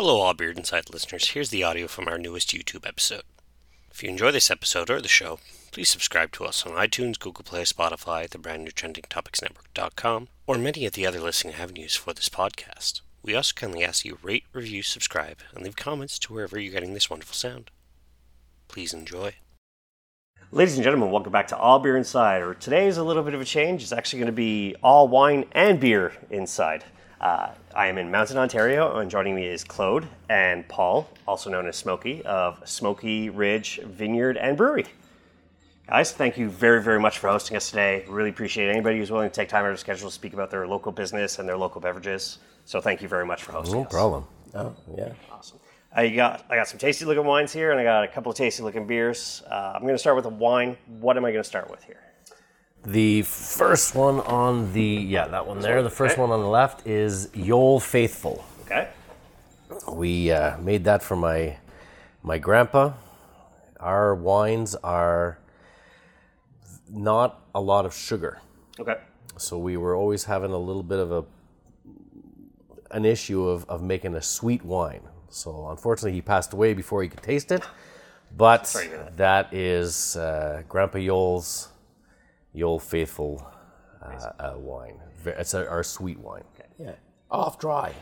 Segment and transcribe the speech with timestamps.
[0.00, 1.30] Hello, all Beer Inside listeners.
[1.30, 3.24] Here's the audio from our newest YouTube episode.
[3.90, 5.40] If you enjoy this episode or the show,
[5.72, 10.28] please subscribe to us on iTunes, Google Play, Spotify, the brand new trending topics trendingtopicsnetwork.com,
[10.46, 13.00] or many of the other listening avenues for this podcast.
[13.24, 16.94] We also kindly ask you rate, review, subscribe, and leave comments to wherever you're getting
[16.94, 17.72] this wonderful sound.
[18.68, 19.34] Please enjoy.
[20.52, 22.60] Ladies and gentlemen, welcome back to All Beer Inside.
[22.60, 23.82] Today is a little bit of a change.
[23.82, 26.84] It's actually going to be all wine and beer inside.
[27.20, 31.66] Uh, I am in Mountain, Ontario, and joining me is Claude and Paul, also known
[31.66, 34.86] as Smokie, of Smokie Ridge Vineyard and Brewery.
[35.88, 38.04] Guys, thank you very, very much for hosting us today.
[38.08, 40.50] Really appreciate anybody who's willing to take time out of their schedule to speak about
[40.50, 42.38] their local business and their local beverages.
[42.66, 43.80] So thank you very much for hosting us.
[43.80, 43.92] No us.
[43.92, 44.26] problem.
[44.54, 45.12] Oh, yeah.
[45.32, 45.58] Awesome.
[45.90, 48.36] I got I got some tasty looking wines here, and I got a couple of
[48.36, 49.42] tasty looking beers.
[49.50, 50.76] Uh, I'm going to start with a wine.
[50.86, 52.07] What am I going to start with here?
[52.88, 55.82] The first one on the yeah that one there.
[55.82, 56.22] The first Okay.
[56.22, 58.42] one on the left is Yol Faithful.
[58.64, 58.88] Okay.
[59.92, 61.58] We uh, made that for my
[62.22, 62.92] my grandpa.
[63.78, 65.38] Our wines are
[66.90, 68.40] not a lot of sugar,
[68.80, 68.96] Okay.
[69.36, 71.24] so we were always having a little bit of a
[72.90, 75.02] an issue of, of making a sweet wine.
[75.28, 77.62] So unfortunately, he passed away before he could taste it.
[78.34, 79.52] But Sorry to hear that.
[79.52, 80.98] is uh, Grandpa
[82.58, 83.50] Yole's Yole Faithful
[84.02, 84.98] uh, uh, wine.
[85.24, 86.44] It's a, our sweet wine.
[86.78, 86.92] Yeah.
[87.30, 87.92] Off dry.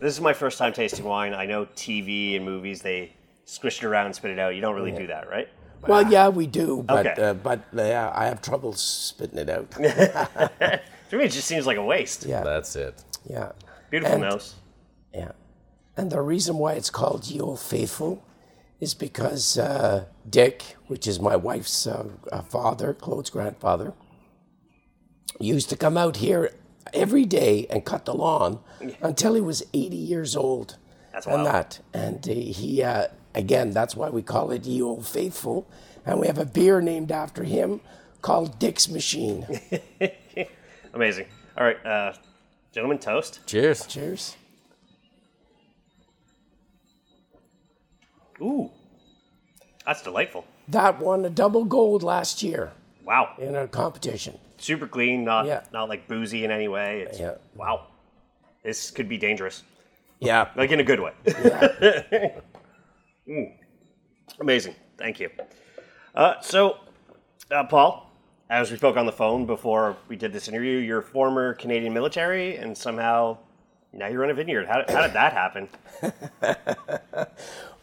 [0.00, 1.32] This is my first time tasting wine.
[1.34, 3.12] I know TV and movies they
[3.44, 4.54] squish it around and spit it out.
[4.54, 5.48] You don't really do that, right?
[5.86, 7.22] Well, yeah, we do, but Okay.
[7.22, 9.70] uh, but yeah, I have trouble spitting it out.
[11.12, 12.24] To me, it just seems like a waste.
[12.24, 13.04] Yeah, That's it.
[13.28, 13.52] yeah,
[13.90, 14.54] Beautiful And- nose.
[15.12, 15.32] yeah.
[15.94, 18.24] And the reason why it's called Ye Old Faithful
[18.82, 23.92] is because uh, Dick, which is my wife's uh, uh, father, Claude's grandfather,
[25.38, 26.50] used to come out here
[26.92, 28.58] every day and cut the lawn
[29.00, 30.78] until he was 80 years old.
[31.12, 31.78] That's and that.
[31.94, 35.70] And uh, he, uh, again, that's why we call it Ye Old Faithful.
[36.04, 37.80] And we have a beer named after him
[38.20, 39.46] called Dick's Machine.
[40.92, 41.26] Amazing.
[41.56, 42.14] All right, uh,
[42.72, 43.46] gentlemen, toast.
[43.46, 43.86] Cheers.
[43.86, 44.36] Cheers.
[48.40, 48.72] Ooh,
[49.86, 50.44] that's delightful.
[50.68, 52.72] That won a double gold last year
[53.04, 54.38] Wow, in a competition.
[54.58, 55.24] super clean.
[55.24, 55.62] Not Yeah.
[55.72, 57.02] not like boozy in any way.
[57.02, 57.34] It's, Yeah.
[57.56, 57.86] Wow,
[58.62, 59.62] this could be dangerous,
[60.20, 60.48] Yeah.
[60.56, 61.12] like in a good way.
[61.26, 62.40] Yeah.
[63.28, 63.52] Mm.
[64.40, 64.74] Amazing.
[64.98, 65.30] Thank you.
[66.12, 66.78] Uh, so,
[67.52, 68.10] uh, Paul,
[68.50, 72.56] as we spoke on the phone before we did this interview, you're former Canadian military,
[72.56, 73.38] and somehow
[73.92, 74.66] now you run a vineyard.
[74.66, 75.68] How, how did that happen?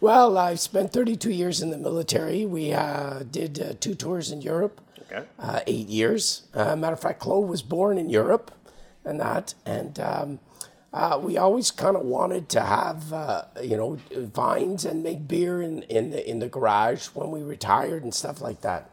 [0.02, 2.46] Well, I spent 32 years in the military.
[2.46, 4.80] We uh, did uh, two tours in Europe,
[5.12, 5.26] Okay.
[5.38, 6.44] uh, eight years.
[6.54, 8.52] Uh, matter of fact, Chloe was born in Europe
[9.04, 9.56] and that.
[9.66, 10.40] And um,
[10.94, 15.62] uh, we always kind of wanted to have, uh, you know, vines and make beer
[15.62, 18.90] in, in, the, in the garage when we retired and stuff like that.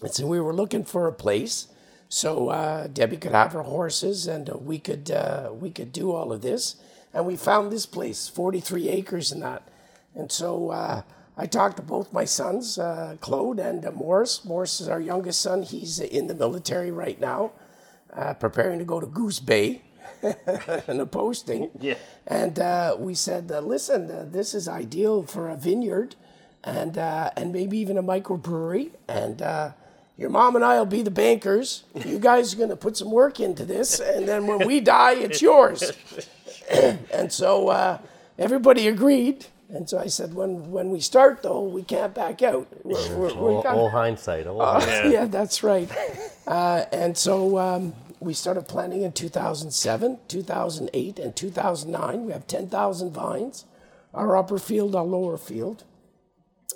[0.00, 1.68] And so we were looking for a place
[2.08, 6.12] so uh, Debbie could have her horses and uh, we could uh, we could do
[6.12, 6.76] all of this.
[7.12, 9.66] And we found this place, 43 acres and that.
[10.14, 11.02] And so uh,
[11.36, 14.44] I talked to both my sons, uh, Claude and uh, Morris.
[14.44, 15.62] Morris is our youngest son.
[15.62, 17.52] He's in the military right now,
[18.12, 19.82] uh, preparing to go to Goose Bay
[20.22, 21.70] and a posting.
[21.80, 21.96] Yeah.
[22.26, 26.16] And uh, we said, uh, listen, uh, this is ideal for a vineyard
[26.62, 28.90] and uh, and maybe even a microbrewery.
[29.08, 29.72] And uh,
[30.16, 31.84] your mom and I will be the bankers.
[31.94, 35.14] You guys are going to put some work into this, and then when we die,
[35.14, 35.92] it's yours.
[37.12, 37.98] and so uh,
[38.38, 39.46] everybody agreed.
[39.68, 42.68] And so I said, when when we start, though, we can't back out.
[42.84, 44.46] We're, we're, we're All, all hindsight.
[44.46, 45.10] All uh, hindsight.
[45.12, 45.24] yeah.
[45.26, 45.90] that's right.
[46.46, 52.24] Uh, and so um, we started planting in 2007, 2008, and 2009.
[52.24, 53.64] We have 10,000 vines,
[54.12, 55.84] our upper field, our lower field.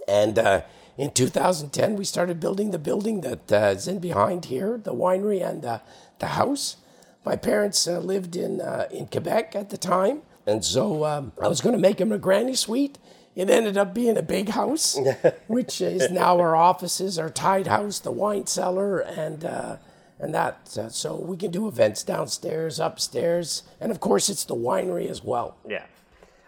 [0.06, 0.62] And uh,
[0.96, 5.46] in 2010, we started building the building that uh, is in behind here, the winery
[5.46, 5.78] and uh,
[6.18, 6.76] the house.
[7.24, 10.22] My parents uh, lived in, uh, in Quebec at the time.
[10.48, 12.96] And so um, I was going to make him a granny suite.
[13.36, 14.98] It ended up being a big house,
[15.46, 19.76] which is now our offices, our tied house, the wine cellar, and uh,
[20.18, 20.76] and that.
[20.76, 25.22] Uh, so we can do events downstairs, upstairs, and of course it's the winery as
[25.22, 25.56] well.
[25.68, 25.84] Yeah.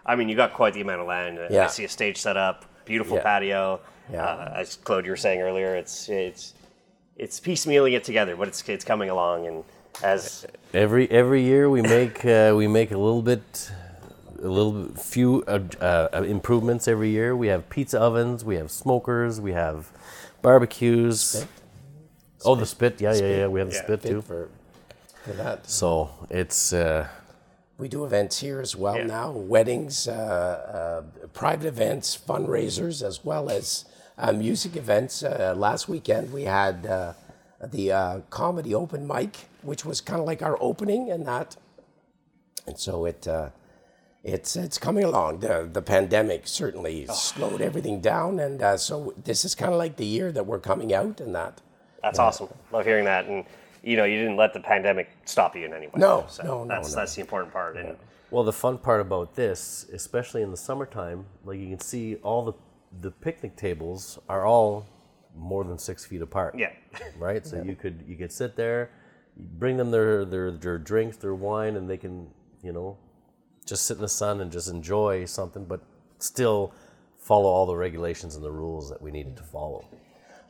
[0.06, 1.36] I mean, you got quite the amount of land.
[1.36, 1.44] Yeah.
[1.44, 1.66] I Yeah.
[1.68, 3.22] see a stage set up, beautiful Yeah.
[3.22, 3.80] patio.
[4.10, 4.24] Yeah.
[4.24, 6.54] Uh, as Claude, you were saying earlier, it's it's
[7.16, 9.46] it's piecemealing it together, but it's it's coming along.
[9.46, 9.62] And
[10.02, 13.70] as Every every year we make uh, we make a little bit,
[14.42, 17.36] a little few uh, uh, improvements every year.
[17.36, 19.90] We have pizza ovens, we have smokers, we have
[20.42, 21.44] barbecues.
[22.44, 23.46] Oh, the spit, yeah, yeah, yeah.
[23.48, 23.82] We have the Yeah.
[23.84, 24.22] spit too.
[24.22, 24.48] for
[25.24, 25.68] for that.
[25.68, 27.06] So it's uh,
[27.78, 29.06] we do events here as well Yeah.
[29.06, 33.84] now weddings, uh, uh, private events, fundraisers, as well as
[34.16, 35.22] uh, music events.
[35.22, 37.12] Uh, last weekend we had uh,
[37.62, 41.56] the uh, comedy open mic, which was kind of like our opening and that.
[42.66, 43.26] And so it.
[44.22, 45.40] It's it's coming along.
[45.40, 49.96] The the pandemic certainly slowed everything down, and uh, so this is kind of like
[49.96, 51.62] the year that we're coming out, and that.
[52.02, 52.48] That's awesome.
[52.72, 53.26] Love hearing that.
[53.26, 53.44] And
[53.82, 55.94] you know, you didn't let the pandemic stop you in any way.
[55.96, 56.96] No, so no, no, That's no.
[56.96, 57.76] that's the important part.
[57.78, 57.96] And
[58.30, 62.44] Well, the fun part about this, especially in the summertime, like you can see all
[62.44, 62.52] the
[63.00, 64.86] the picnic tables are all
[65.34, 66.56] more than six feet apart.
[66.58, 66.72] yeah,
[67.18, 67.46] Right.
[67.46, 68.90] So you could you could sit there,
[69.36, 72.28] bring them their, their their drinks, their wine, and they can
[72.62, 72.98] you know
[73.70, 75.80] just sit in the sun and just enjoy something, but
[76.18, 76.72] still
[77.18, 79.86] follow all the regulations and the rules that we needed to follow.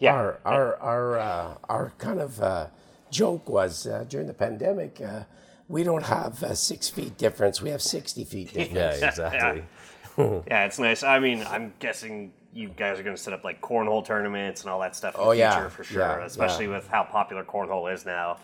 [0.01, 0.15] yeah.
[0.15, 2.67] Our our our uh, our kind of uh,
[3.11, 5.01] joke was uh, during the pandemic.
[5.01, 5.25] Uh,
[5.69, 7.63] we don't have uh, six feet difference.
[7.63, 9.01] We have sixty feet difference.
[9.01, 9.65] Yeah, exactly.
[10.49, 11.03] Yeah, it's nice.
[11.03, 14.71] I mean, I'm guessing you guys are going to set up like cornhole tournaments and
[14.71, 15.55] all that stuff in Oh, the yeah.
[15.55, 16.01] future for sure.
[16.03, 16.73] Yeah, Especially yeah.
[16.77, 18.39] with how popular cornhole is now.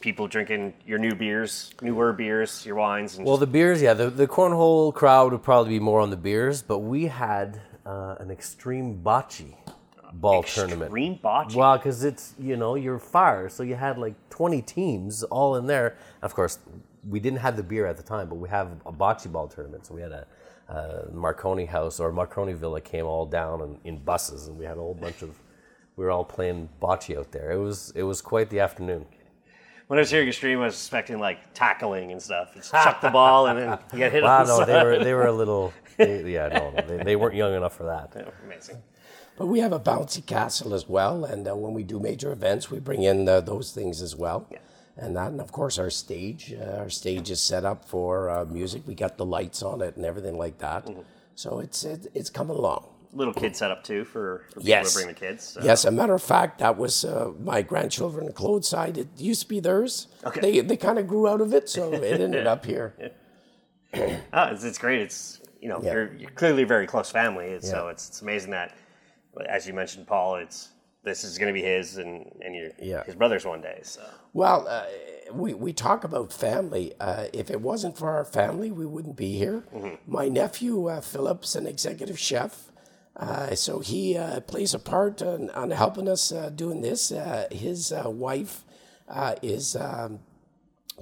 [0.00, 4.10] People drinking your new beers, newer beers, your wines, and Well, the beers, yeah, the,
[4.10, 8.30] the cornhole crowd would probably be more on the beers, but we had uh, an
[8.30, 9.54] extreme bocce
[10.12, 10.88] ball tournament.
[10.88, 11.54] extreme bocce.
[11.54, 15.66] Well, because it's, you know, you're fire, so you had like 20 teams all in
[15.66, 15.96] there.
[16.22, 16.58] Of course,
[17.08, 19.86] we didn't have the beer at the time, but we have a bocce ball tournament.
[19.86, 20.26] So we had a,
[20.68, 24.78] uh Marconi house or Marconi Villa came all down in, in buses, and we had
[24.78, 25.38] a whole bunch of,
[25.96, 27.52] we were all playing bocce out there.
[27.52, 29.06] It was, it was quite the afternoon.
[29.86, 32.56] When I was hearing your stream, I was expecting like tackling and stuff.
[32.56, 35.04] It's chuck the ball and then you get hit Wow, on the no, they were,
[35.04, 38.32] they were a little, they, yeah, no, no they, they weren't young enough for that.
[38.44, 38.82] Amazing.
[39.36, 42.70] But we have a bouncy castle as well, and uh, when we do major events,
[42.70, 44.48] we bring in uh, those things as well.
[44.96, 46.54] And that, and of course, our stage.
[46.56, 48.82] Uh, our stage is set up for uh, music.
[48.86, 50.86] We got the lights on it and everything like that.
[50.86, 51.00] Mm-hmm.
[51.34, 52.86] So it's it, it's coming along.
[53.14, 54.92] Little kid setup too for, for people Yes.
[54.92, 55.44] to bring the kids.
[55.44, 55.60] so.
[55.62, 58.98] Yes, a matter of fact, that was uh, my grandchildren, Claude's side.
[58.98, 60.08] It used to be theirs.
[60.24, 60.40] Okay.
[60.40, 62.94] They they kind of grew out of it, so it ended up here.
[64.32, 65.00] Oh, it's, it's great.
[65.02, 65.92] It's you know Yeah.
[65.92, 68.74] you're, you're clearly a very close family, and so it's it's amazing that,
[69.48, 70.70] as you mentioned, Paul, it's
[71.04, 73.04] this is going to be his and and your Yeah.
[73.04, 73.78] his brother's one day.
[73.82, 74.02] So
[74.32, 74.84] Well, uh,
[75.32, 76.94] we, we talk about family.
[76.98, 79.62] Uh, if it wasn't for our family, we wouldn't be here.
[80.08, 82.72] My nephew, uh, Philip's an executive chef.
[83.16, 87.12] Uh, so he uh, plays a part on, on helping us uh, doing this.
[87.12, 88.64] Uh, his uh, wife
[89.08, 90.18] uh, is um,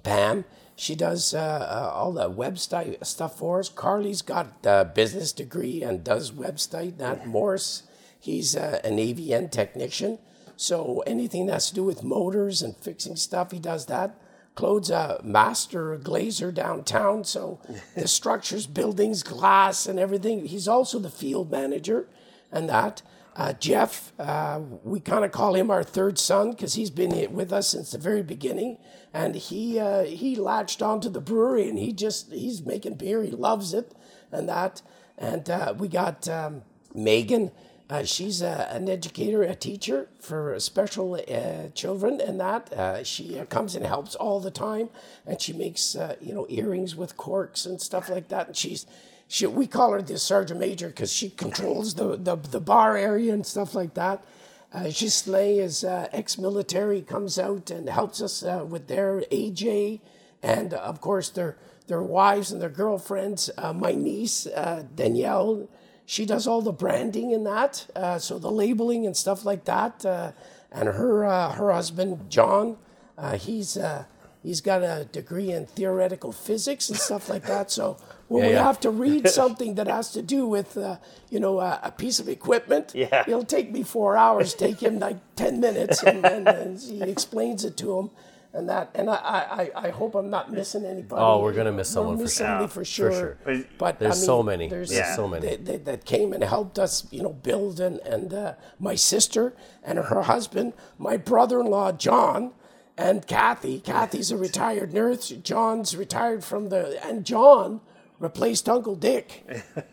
[0.03, 0.45] Pam.
[0.77, 3.69] She does all the website stuff for us.
[3.69, 6.99] Carly's got a business degree and does website.
[6.99, 7.85] Nat Morris,
[8.19, 10.19] he's uh, an AVN technician.
[10.57, 14.17] So anything that has to do with motors and fixing stuff, he does that.
[14.55, 17.61] Claude's a master glazer downtown, so
[17.95, 20.47] the structures, buildings, glass, and everything.
[20.47, 22.09] He's also the field manager
[22.51, 23.03] and that.
[23.35, 27.31] Uh, Jeff, uh, we kind of call him our third son because he's been here
[27.31, 28.77] with us since the very beginning,
[29.15, 33.23] and he uh, he latched onto the brewery and he just he's making beer.
[33.23, 33.95] He loves it
[34.31, 34.83] and that.
[35.17, 36.63] And uh, we got um,
[36.95, 37.53] Megan.
[37.93, 43.39] Uh, she's a, an educator, a teacher for special uh, children, and that uh, she
[43.39, 44.89] uh, comes and helps all the time,
[45.27, 48.47] and she makes uh, you know earrings with corks and stuff like that.
[48.47, 48.87] And she's
[49.29, 53.35] she we call her the sergeant major because she controls the, the the bar area
[53.35, 54.25] and stuff like that.
[54.73, 60.01] Uh, Gisley is uh, ex-military, comes out and helps us uh, with their AJ,
[60.43, 61.59] and uh, of course their
[61.89, 63.51] their wives and their girlfriends.
[63.59, 65.69] Uh, my niece uh, Danielle,
[66.07, 70.05] she does all the branding and that, uh, so the labeling and stuff like that.
[70.05, 70.33] Uh,
[70.71, 72.77] and her uh, her husband John,
[73.19, 74.05] uh, he's uh,
[74.43, 77.71] he's got a degree in theoretical physics and stuff like that.
[77.71, 77.97] So
[78.29, 78.63] when Yeah, we yeah.
[78.65, 80.97] have to read something that has to do with uh,
[81.31, 83.25] you know a, a piece of equipment, Yeah.
[83.27, 84.55] it'll take me four hours.
[84.55, 88.11] Take him like ten minutes, and then and he explains it to him.
[88.55, 91.23] And that, and I, I, I- I hope I'm not missing anybody.
[91.23, 92.29] Oh, we're gonna miss We're someone for sure.
[92.29, 93.13] somebody for sure.
[93.13, 93.39] sure.
[93.45, 94.69] But- But There's I mean, so many.
[94.69, 95.47] There's There's so many.
[95.47, 99.55] They, they, that came and helped us, you know, build and and uh, my sister
[99.83, 102.53] and her husband, my brother-in-law John,
[102.99, 103.81] and Kathy.
[103.81, 105.31] Kathy's a retired nurse.
[105.31, 107.81] John's retired from the and John
[108.21, 109.45] replaced Uncle Dick,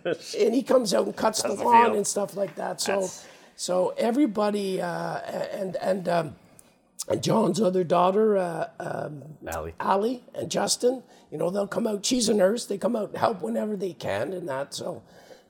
[0.37, 1.95] and he comes out and cuts the the lawn field.
[1.95, 2.81] and stuff like that.
[2.81, 3.25] So, That's-
[3.55, 5.17] so everybody uh,
[5.59, 6.09] and and.
[6.09, 6.35] Um,
[7.09, 9.73] and John's other daughter, uh, um, Allie.
[9.79, 12.05] Allie and Justin, you know, they'll come out.
[12.05, 12.65] She's a nurse.
[12.65, 14.73] They come out and help whenever they can and that.
[14.73, 15.01] So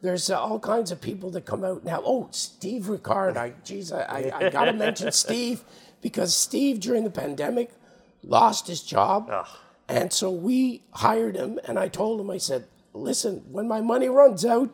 [0.02, 2.02] there's uh, all kinds of people that come out now.
[2.06, 3.38] Oh, Steve Ricard.
[3.38, 5.64] I, geez, I, I, I got to mention Steve
[6.02, 7.72] because Steve, during the pandemic,
[8.24, 9.30] lost his job.
[9.88, 14.08] and so we hired him, and I told him, I said, listen, when my money
[14.08, 14.70] runs out,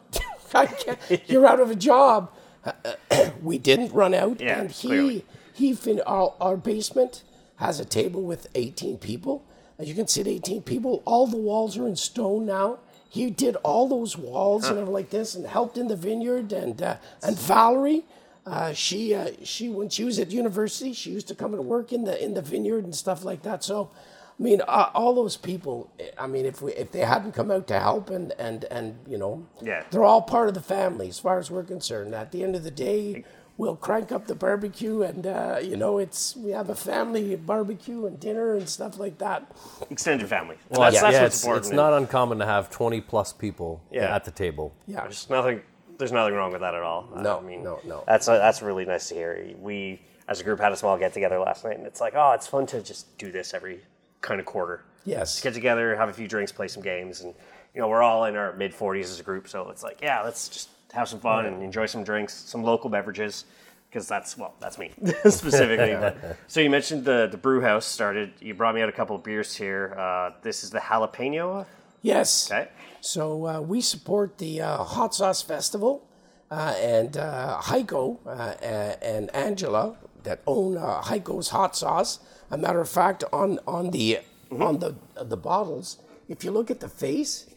[1.28, 2.32] you're out of a job.
[3.42, 5.26] we didn't run out, Yeah, and he clearly.
[5.56, 7.24] He fin- our, our basement
[7.58, 9.44] has a table with 18 people.
[9.80, 11.02] You can sit 18 people.
[11.06, 12.80] All the walls are in stone now.
[13.10, 16.52] He did all those walls and everything like this, and helped in the vineyard.
[16.52, 18.04] And uh, and Valerie,
[18.46, 21.94] uh, she uh, she when she was at university, she used to come and work
[21.94, 23.64] in the in the vineyard and stuff like that.
[23.64, 23.90] So,
[24.38, 25.90] I mean, uh, all those people.
[26.18, 29.18] I mean, if we if they hadn't come out to help and and and you
[29.18, 29.84] know, Yeah.
[29.92, 32.14] they're all part of the family as far as we're concerned.
[32.14, 33.24] At the end of the day,
[33.58, 38.06] we'll crank up the barbecue, and uh, you know, it's we have a family barbecue
[38.06, 39.52] and dinner and stuff like that.
[39.90, 40.58] Extended family.
[40.70, 41.66] Well, that's, yeah, that's yeah, what's it's, important.
[41.68, 44.14] it's not uncommon to have 20 plus people Yeah.
[44.16, 44.74] at the table.
[44.88, 45.62] Yeah, There's nothing.
[45.98, 47.08] There's nothing wrong with that at all.
[47.16, 48.04] No, I mean, no, no.
[48.06, 49.48] That's uh, that's really nice to hear.
[49.62, 52.32] We, as a group, had a small get together last night, and it's like, oh,
[52.34, 53.80] it's fun to just do this every
[54.20, 54.84] kind of quarter.
[55.06, 57.34] yes, Just get together, have a few drinks, play some games, and
[57.74, 60.22] you know we're all in our mid 40s as a group, so it's like, yeah,
[60.22, 63.46] let's just have some fun and enjoy some drinks, some local beverages,
[63.90, 64.92] because that's well, that's me
[65.26, 65.94] specifically.
[65.94, 68.34] but, so you mentioned the the brew house started.
[68.40, 69.96] You brought me out a couple of beers here.
[69.98, 71.66] Uh, this is the jalapeno.
[72.02, 72.52] yes.
[72.52, 72.70] Okay.
[73.02, 76.08] So uh, we support the uh, Hot Sauce Festival,
[76.50, 78.56] uh, and uh, Heiko uh,
[79.02, 82.20] and Angela that own uh, Heiko's Hot Sauce.
[82.52, 84.20] A matter of fact, on on the
[84.52, 87.48] on the the bottles, if you look at the face,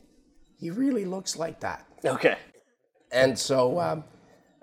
[0.59, 1.87] he really looks like that.
[2.05, 2.37] Okay.
[3.11, 4.05] And so um,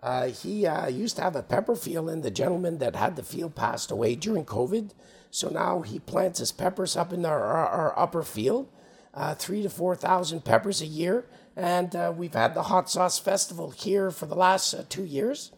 [0.01, 3.23] uh, he uh, used to have a pepper field, and the gentleman that had the
[3.23, 4.91] field passed away during COVID.
[5.31, 8.69] So now he plants his peppers up in our, our, our upper field,
[9.13, 11.25] uh, three to 4,000 peppers a year.
[11.55, 15.51] And uh, we've had the Hot Sauce Festival here for the last uh, two years.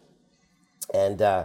[0.94, 1.44] And uh,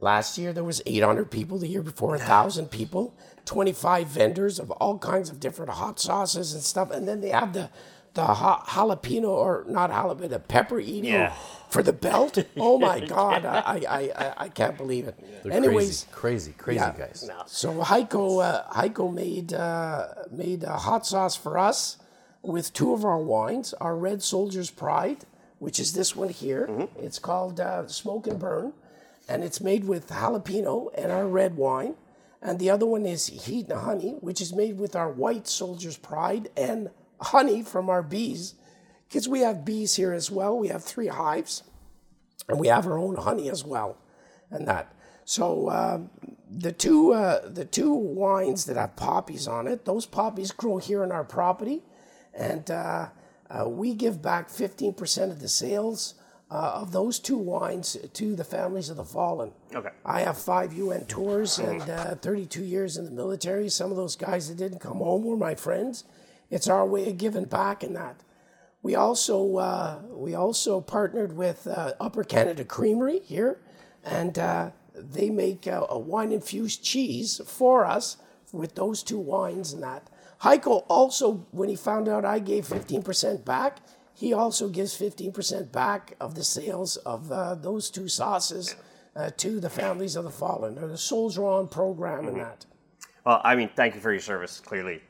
[0.00, 1.58] last year there was 800 people.
[1.58, 3.16] The year before, 1,000 people.
[3.44, 6.90] 25 vendors of all kinds of different hot sauces and stuff.
[6.90, 7.70] And then they have the
[8.14, 11.32] the ha- jalapeno or not jalapeno, the pepper eating Yeah.
[11.68, 12.38] for the belt.
[12.56, 15.18] Oh my God, I, I, I, I can't believe it.
[15.42, 17.06] They're Anyways, crazy, crazy, crazy yeah.
[17.06, 17.28] guys.
[17.46, 21.98] so Heiko, uh, Heiko made uh, made a hot sauce for us
[22.42, 23.74] with two of our wines.
[23.80, 25.24] Our Red Soldier's Pride,
[25.58, 26.88] which is this one here.
[26.98, 28.72] It's called uh, Smoke and Burn,
[29.28, 31.94] and it's made with jalapeno and our red wine.
[32.40, 35.96] And the other one is Heat and Honey, which is made with our White Soldier's
[35.96, 36.90] Pride and
[37.24, 38.54] honey from our bees.
[39.08, 40.58] Because we have bees here as well.
[40.58, 41.62] We have three hives
[42.48, 43.96] and we have our own honey as well,
[44.50, 44.94] and that.
[45.24, 46.10] So um,
[46.50, 51.02] the two uh, the two wines that have poppies on it, those poppies grow here
[51.02, 51.82] on our property,
[52.34, 53.08] and uh,
[53.50, 56.14] uh, we give back fifteen percent of the sales
[56.50, 59.52] uh, of those two wines to the families of the fallen.
[59.74, 59.88] Okay.
[60.04, 63.68] I have five UN tours and uh, 32 years in the military.
[63.70, 66.04] Some of those guys that didn't come home were my friends.
[66.50, 68.20] It's our way of giving back in that.
[68.82, 73.58] We also uh, we also partnered with uh, Upper Canada Creamery here,
[74.04, 78.18] and uh, they make uh, a wine infused cheese for us
[78.52, 80.10] with those two wines and that.
[80.42, 83.78] Heiko also, when he found out I gave fifteen percent back,
[84.12, 88.76] he also gives fifteen percent back of the sales of uh, those two sauces
[89.16, 92.66] uh, to the families of the fallen, or the Soldier On program and that.
[93.24, 94.60] Well, I mean, thank you for your service.
[94.60, 95.00] Clearly,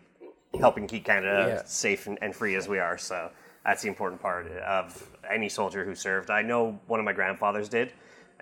[0.60, 1.62] helping keep Canada Yeah.
[1.64, 2.98] safe and, and free as we are.
[2.98, 3.30] So
[3.64, 6.30] that's the important part of any soldier who served.
[6.30, 7.92] I know one of my grandfathers did.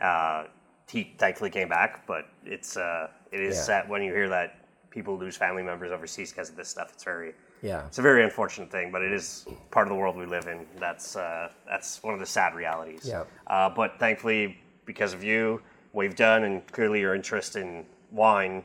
[0.01, 0.45] Uh,
[0.89, 3.63] he thankfully came back, but it's uh, it is Yeah.
[3.63, 4.57] sad when you hear that
[4.91, 6.91] people lose family members overseas because of this stuff.
[6.93, 7.87] It's very Yeah.
[7.87, 10.67] it's a very unfortunate thing, but it is part of the world we live in.
[10.79, 13.03] That's uh, that's one of the sad realities.
[13.09, 13.25] Yeah.
[13.47, 18.63] Uh, but thankfully, because of you, what you've done, and clearly your interest in wine,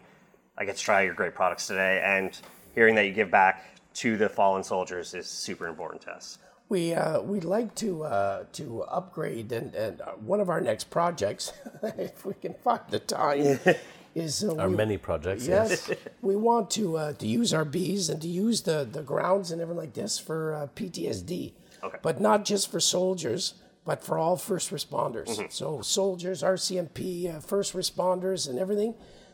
[0.57, 2.01] I get to try your great products today.
[2.03, 2.37] And
[2.77, 6.37] hearing that you give back to the fallen soldiers is super important to us.
[6.69, 10.91] We uh, we'd like to uh, to upgrade and, and uh, one of our next
[10.91, 11.53] projects,
[11.97, 13.59] if we can find the time,
[14.15, 15.47] is uh, Our we, many projects.
[15.47, 15.87] Yes.
[15.89, 19.49] yes we want to uh, to use our bees and to use the, the grounds
[19.49, 21.53] and everything like this for uh, PTSD,
[21.83, 21.97] Okay.
[22.03, 23.55] but not just for soldiers,
[23.85, 25.29] but for all first responders.
[25.51, 28.93] So soldiers, RCMP, uh, first responders, and everything.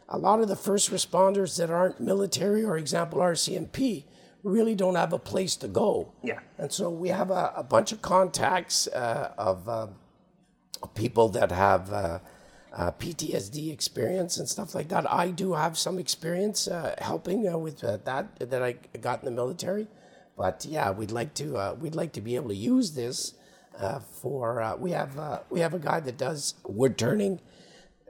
[0.09, 4.03] A lot of the first responders that aren't military, or example RCMP,
[4.43, 6.11] really don't have a place to go.
[6.21, 6.39] Yeah.
[6.57, 9.87] And so we have a, a bunch of contacts uh, of uh,
[10.93, 12.19] people that have uh,
[12.73, 15.11] uh, PTSD experience and stuff like that.
[15.11, 19.25] I do have some experience uh, helping uh, with uh, that that I got in
[19.25, 19.87] the military,
[20.37, 23.35] but yeah, we'd like to uh, we'd like to be able to use this
[23.79, 24.61] uh, for.
[24.61, 27.39] Uh, we have uh, we have a guy that does wood turning.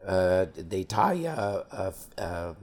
[0.05, 2.53] Uh, they tie uh, uh, uh,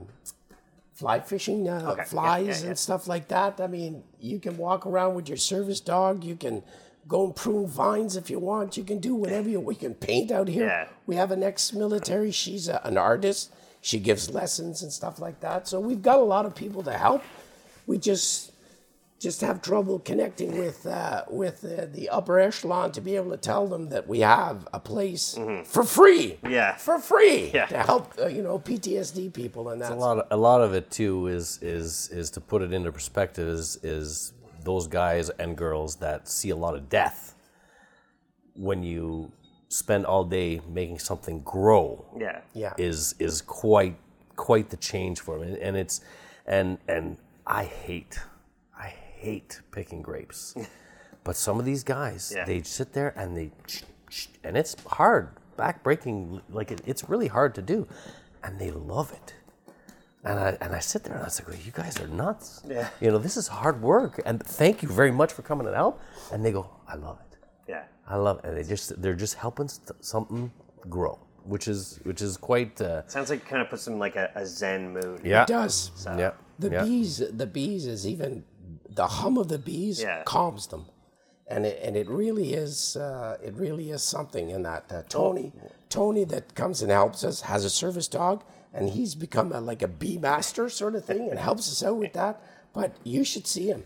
[0.93, 2.69] fly fishing uh, Okay, flies yeah, yeah.
[2.69, 3.59] and stuff like that.
[3.59, 6.23] I mean, you can walk around with your service dog.
[6.23, 6.61] You can
[7.07, 8.77] go and prune vines if you want.
[8.77, 9.59] You can do whatever you.
[9.59, 10.67] We can paint out here.
[10.67, 10.87] Yeah.
[11.07, 12.31] We have an ex-military.
[12.31, 13.51] She's a, an artist.
[13.81, 15.67] She gives lessons and stuff like that.
[15.67, 17.23] So we've got a lot of people to help.
[17.87, 18.50] We just
[19.21, 23.37] just have trouble connecting with uh, with uh, the upper echelon to be able to
[23.37, 26.27] tell them that we have a place for free.
[26.41, 26.51] Mm-hmm.
[26.57, 26.75] Yeah.
[26.87, 27.67] for free Yeah.
[27.67, 29.91] to help uh, you know PTSD people and that.
[29.91, 32.91] a lot of, a lot of it too is is is to put it into
[32.91, 37.35] perspective is is those guys and girls that see a lot of death
[38.55, 39.31] when you
[39.69, 42.41] spend all day making something grow Yeah.
[42.53, 42.73] Yeah.
[42.77, 43.95] is is quite
[44.35, 46.01] quite the change for them and, and it's
[46.45, 48.30] and and I hate I
[49.25, 50.55] hate picking grapes
[51.25, 52.45] but some of these guys Yeah.
[52.45, 53.47] they sit there and they
[54.43, 55.25] and it's hard
[55.57, 57.87] back breaking like it, it's really hard to do
[58.43, 59.27] and they love it
[60.23, 62.61] and I, and I sit there and I was like, well, you guys are nuts.
[62.69, 62.89] Yeah.
[63.01, 64.21] You know, this is hard work.
[64.23, 65.99] And thank you very much for coming and help.
[66.31, 67.39] And they go, I love it.
[67.67, 67.85] Yeah.
[68.07, 68.45] I love it.
[68.45, 70.51] And they just, they're just helping st- something
[70.87, 73.99] grow, which is, which is quite, uh, Sounds like it kind of puts them in
[73.99, 75.21] like a, a zen mood.
[75.23, 75.41] yeah.
[75.41, 75.89] It does.
[76.05, 76.33] Yeah.
[76.59, 76.83] The yeah.
[76.83, 78.43] bees, the bees is even
[78.95, 80.23] the hum of the bees Yeah.
[80.25, 80.85] calms them,
[81.47, 84.85] and it and it really is uh, it really is something in that.
[84.91, 85.53] Uh, Tony,
[85.89, 88.43] Tony that comes and helps us has a service dog,
[88.73, 91.97] and he's become a, like a bee master sort of thing, and helps us out
[91.97, 92.41] with that.
[92.73, 93.83] But you should see him,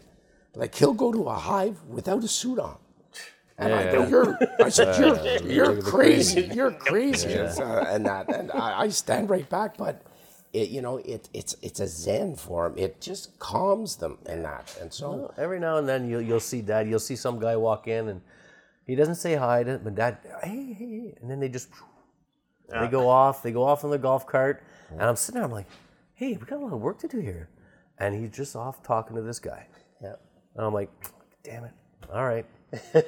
[0.56, 2.78] like he'll go to a hive without a suit on.
[3.58, 8.28] And I go, you're, I said, you're, you're the crazy, you're crazy, uh, and that,
[8.30, 9.78] and I, I stand right back.
[9.78, 10.02] But
[10.56, 12.78] it, you know, it, it's it's a zen for them.
[12.78, 16.62] It just calms them and that, and so Every now and then you'll, you'll see
[16.62, 18.22] dad, you'll see some guy walk in and
[18.88, 21.16] he doesn't say hi to but dad, hey, hey, hey.
[21.22, 21.70] And then they just,
[22.70, 24.64] they go off, they go off on the golf cart.
[24.92, 25.68] And I'm sitting there, I'm like,
[26.14, 27.50] hey, we got a lot of work to do here.
[28.00, 29.68] And he's just off talking to this guy.
[30.02, 30.16] yeah,
[30.56, 30.92] And I'm like,
[31.44, 31.72] damn it.
[32.14, 32.46] All right.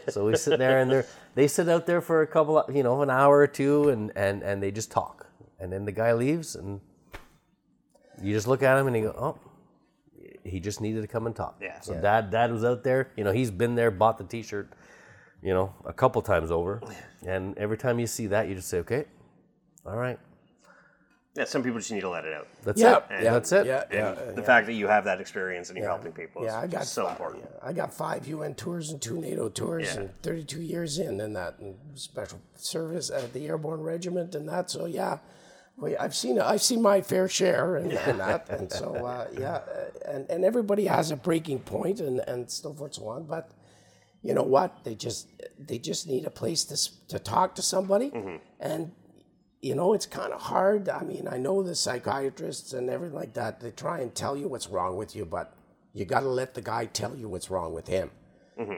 [0.10, 1.04] so we sit there and they
[1.36, 4.12] they sit out there for a couple of, you know, an hour or two and,
[4.16, 5.28] and, and they just talk.
[5.60, 6.80] And then the guy leaves and
[8.22, 9.38] you just look at him and you go, oh,
[10.44, 11.58] he just needed to come and talk.
[11.62, 11.80] Yeah.
[11.82, 14.72] So dad dad was out there, you know, he's been there, bought the t shirt,
[15.42, 16.82] you know, a couple times over.
[17.26, 19.06] And every time you see that, you just say, okay,
[19.86, 20.20] all right.
[21.36, 21.44] Yeah.
[21.46, 22.48] Some people just need to let it out.
[22.64, 23.24] That's yeah, it.
[23.24, 23.68] yeah, That's it.
[23.68, 26.44] Yeah, yeah, And uh, the fact that you have that experience and you're helping people
[26.44, 26.60] is yeah.
[26.60, 27.44] I got so five, important.
[27.44, 30.02] yeah, I got five UN tours and two NATO tours, Yeah.
[30.02, 34.72] and 32 years in, and that and special service at the Airborne Regiment and that.
[34.72, 35.20] So yeah.
[35.78, 39.58] We, I've seen I've seen my fair share and, and that and so uh, yeah
[39.58, 43.26] uh, and, and everybody has a breaking point and, and so forth and so on
[43.26, 43.52] but
[44.24, 44.84] you know what?
[44.84, 48.10] They just they just need a place to to talk to somebody.
[48.60, 48.92] And
[49.62, 50.90] you know it's kind of hard.
[50.90, 53.60] I mean i know the psychiatrists and everything like that.
[53.60, 55.54] They try and tell you what's wrong with you but
[55.94, 58.12] you got to let the guy tell you what's wrong with him.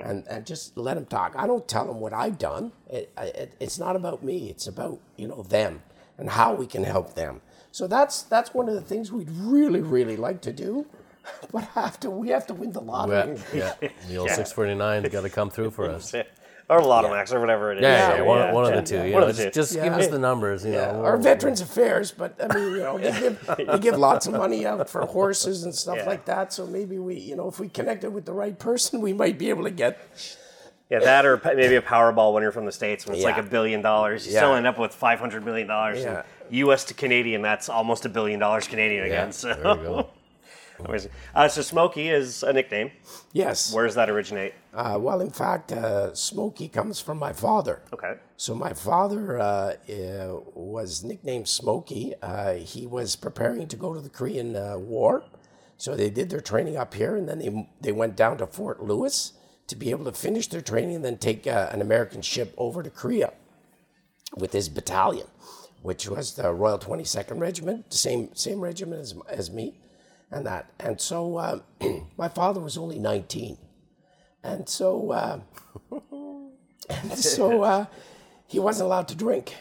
[0.04, 1.36] And and just let him talk.
[1.38, 2.74] I don't tell him what i've done.
[2.90, 4.50] It, it, it's not about me.
[4.50, 5.82] It's about you know them
[6.19, 9.82] and how we can help them so that's that's one of the things we'd really
[9.82, 10.86] really like to do
[11.51, 13.73] but have to we have to win the lottery Yeah.
[13.82, 13.89] yeah.
[14.08, 16.13] The old 649's got to come through for us.
[16.71, 17.82] Or Lotto Max or whatever it is.
[17.82, 19.03] Yeah, yeah, So, one, one of the two.
[19.08, 19.60] You One know, of the just, two.
[19.62, 20.63] just give us the numbers.
[20.63, 24.27] You know, or Veterans Affairs, but I mean, you know, they give, they give lots
[24.27, 26.05] of money out for horses and stuff Yeah.
[26.05, 26.53] like that.
[26.53, 29.49] So maybe we, you know, if we connected with the right person, we might be
[29.49, 29.97] able to get.
[30.89, 33.43] Yeah, that or maybe a Powerball when you're from the States when it's like a
[33.43, 34.25] billion dollars.
[34.25, 34.39] You Yeah.
[34.39, 35.67] still end up with $500 million.
[35.67, 36.23] Yeah.
[36.49, 39.32] US to Canadian, that's almost a billion dollars Canadian again.
[39.39, 39.54] So.
[39.54, 40.10] there you go.
[41.36, 42.91] Uh, so Smokie is a nickname.
[43.34, 43.73] Yes.
[43.73, 44.54] Where does that originate?
[44.73, 47.82] Uh, well, in fact, uh, Smokey comes from my father.
[47.91, 48.13] Okay.
[48.38, 52.13] So my father uh, uh, was nicknamed Smokey.
[52.21, 55.25] Uh, he was preparing to go to the Korean uh, War,
[55.78, 58.82] so they did their training up here, and then they they went down to Fort
[58.82, 59.34] Lewis
[59.69, 62.84] to be able to finish their training and then take uh, an American ship over
[62.84, 63.34] to Korea
[64.36, 65.27] with his battalion,
[65.82, 69.79] which was the Royal 22nd Regiment, same same regiment as as me,
[70.32, 70.71] and that.
[70.79, 71.60] And so uh,
[72.17, 73.58] my father was only 19,
[74.43, 75.12] and so.
[75.12, 75.39] Uh,
[76.89, 77.86] and so uh,
[78.47, 79.55] he wasn't allowed to drink.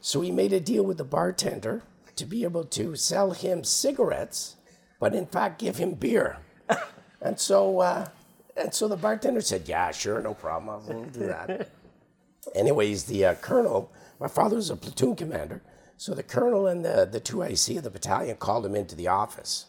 [0.00, 1.82] So he made a deal with the bartender
[2.16, 4.56] to be able to sell him cigarettes,
[4.98, 6.38] but in fact give him beer.
[7.24, 8.08] And so, uh,
[8.56, 11.70] and so the bartender said, "Yeah, sure, no problem, I'll do that."
[12.54, 15.62] Anyways, the uh, colonel, my father was a platoon commander,
[15.96, 19.08] so the colonel and the the two IC of the battalion called him into the
[19.08, 19.66] office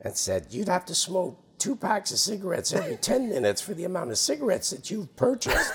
[0.00, 3.84] and said, "You'd have to smoke." Two packs of cigarettes every 10 minutes for the
[3.84, 5.72] amount of cigarettes that you've purchased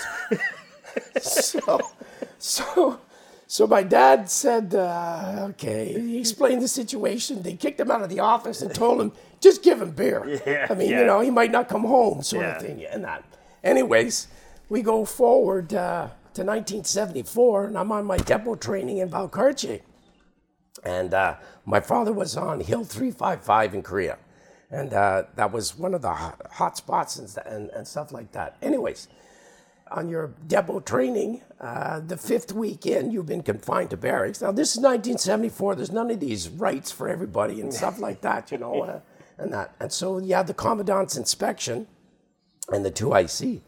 [1.22, 1.80] so,
[2.38, 3.00] so,
[3.48, 7.42] So my dad said, uh, okay, he explained the situation.
[7.42, 10.42] They kicked him out of the office and told him, just give him beer.
[10.46, 11.00] Yeah, I mean, yeah.
[11.02, 12.56] you know, he might not come home, sort Yeah.
[12.56, 12.86] of thing.
[12.86, 13.24] And that.
[13.64, 14.28] Anyways,
[14.70, 19.82] we go forward uh, to 1974, and I'm on my depot training in Valcartier.
[20.84, 24.18] And uh, my father was on Hill 355 in Korea.
[24.72, 28.32] And uh, that was one of the hot, hot spots and, and, and stuff like
[28.34, 28.56] that.
[28.62, 29.08] Anyways,
[29.92, 34.42] on your depot training, uh, the fifth week in, you've been confined to barracks.
[34.42, 35.76] Now, this is 1974.
[35.76, 39.00] There's none of these rights for everybody and stuff like that, you know, uh,
[39.40, 39.76] and that.
[39.80, 41.88] And so you have the commandant's inspection
[42.70, 43.62] and the two IC.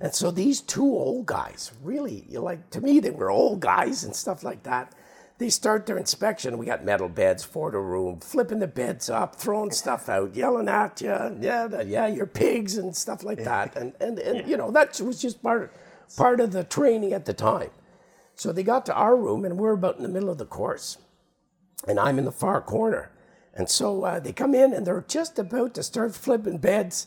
[0.00, 4.04] And so these two old guys, really, you like to me, they were old guys
[4.04, 4.94] and stuff like that.
[5.38, 6.56] They start their inspection.
[6.56, 10.68] We got metal beds, for the room, flipping the beds up, throwing stuff out, yelling
[10.68, 13.76] at you, yeah, yeah, you're pigs and stuff like that.
[13.76, 15.74] And and, and you know that was just part
[16.16, 17.70] part of the training at the time.
[18.34, 20.98] So they got to our room, and we're about in the middle of the course,
[21.88, 23.10] and I'm in the far corner.
[23.56, 27.06] And so uh, they come in, and they're just about to start flipping beds.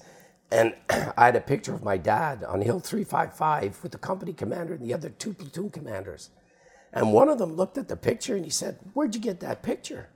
[0.51, 4.73] And I had a picture of my dad on Hill 355 with the company commander
[4.73, 6.31] and the other two platoon commanders.
[6.91, 9.61] And one of them looked at the picture and he said, Where'd you get that
[9.61, 10.09] picture?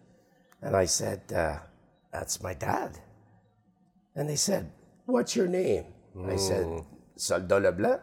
[0.61, 1.59] And I said, uh,
[2.11, 2.97] That's my dad.
[4.15, 4.71] And they said,
[5.05, 5.85] What's your name?
[6.27, 6.83] I said,
[7.15, 8.01] Soldat Leblanc.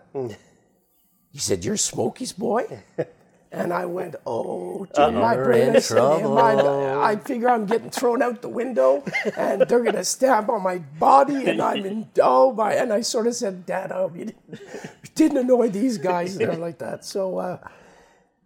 [1.32, 2.82] He said, You're Smokey's boy?
[3.52, 5.90] And I went, oh, gee, my brain in is.
[5.90, 9.02] I, figure I'm getting thrown out the window,
[9.36, 12.74] and they're gonna stamp on my body, and I'm in oh my.
[12.74, 14.60] And I sort of said, Dad, I hope you didn't,
[15.16, 17.04] didn't annoy these guys there like that.
[17.04, 17.58] So uh,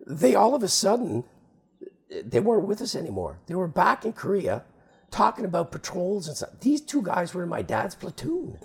[0.06, 1.24] they all of a sudden
[2.22, 3.38] they weren't with us anymore.
[3.46, 4.64] They were back in Korea,
[5.10, 6.50] talking about patrols and stuff.
[6.60, 8.58] These two guys were in my dad's platoon.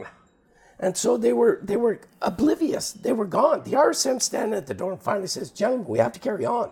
[0.80, 2.94] And so they were they were oblivious.
[2.94, 3.64] They were gone.
[3.64, 6.72] The RSM standing at the door and finally says, "Gentlemen, we have to carry on."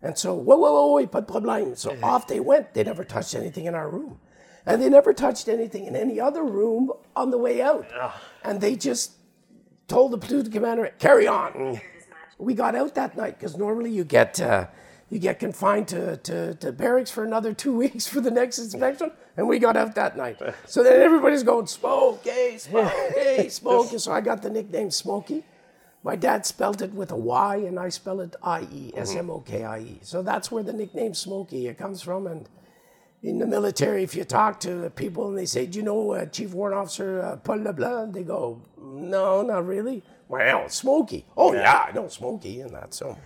[0.00, 1.76] And so, whoa, whoa, whoa, wait, pas de problème.
[1.76, 2.74] So off they went.
[2.74, 4.18] They never touched anything in our room,
[4.64, 7.86] and they never touched anything in any other room on the way out.
[8.42, 9.12] And they just
[9.86, 11.80] told the platoon commander, "Carry on."
[12.38, 14.66] we got out that night because normally you get uh,
[15.12, 19.12] you get confined to, to, to barracks for another two weeks for the next inspection,
[19.36, 20.40] and we got out that night.
[20.64, 23.92] So then everybody's going smoke, hey, smoke, hey, smoke.
[23.92, 25.42] And so I got the nickname Smokie.
[26.02, 29.28] My dad spelled it with a Y, and I spell it I E S M
[29.28, 29.98] O K I E.
[30.02, 32.26] So that's where the nickname Smokie it comes from.
[32.26, 32.48] And
[33.22, 36.12] in the military, if you talk to the people and they say, "Do you know
[36.12, 41.24] uh, Chief Warrant Officer uh, Paul LeBlanc?" They go, "No, not really." Well, Smokie.
[41.36, 42.94] Oh yeah, I know Smokie and that.
[42.94, 43.16] So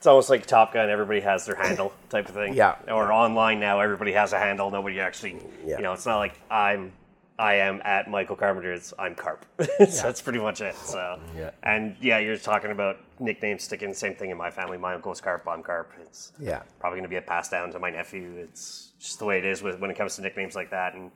[0.00, 0.88] It's almost like Top Gun.
[0.88, 2.54] Everybody has their handle type of thing.
[2.54, 2.76] Yeah.
[2.88, 4.70] Or online now, everybody has a handle.
[4.70, 5.76] Nobody actually, Yeah.
[5.76, 6.92] you know, it's not like I'm,
[7.38, 8.94] I am at Michael Carpenter's.
[8.98, 9.44] I'm Carp.
[9.60, 10.74] so that's pretty much it.
[10.74, 11.20] So.
[11.36, 11.50] Yeah.
[11.62, 13.92] And yeah, you're talking about nicknames sticking.
[13.92, 14.78] Same thing in my family.
[14.78, 15.46] My uncle's Carp.
[15.46, 15.92] I'm Carp.
[16.00, 16.62] It's Yeah.
[16.78, 18.36] probably going to be a pass down to my nephew.
[18.38, 21.10] It's just the way it is with when it comes to nicknames like that and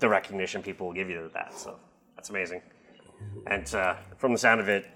[0.00, 1.56] the recognition people will give you with that.
[1.56, 1.76] So
[2.16, 2.62] that's amazing.
[3.46, 4.86] And uh, from the sound of it,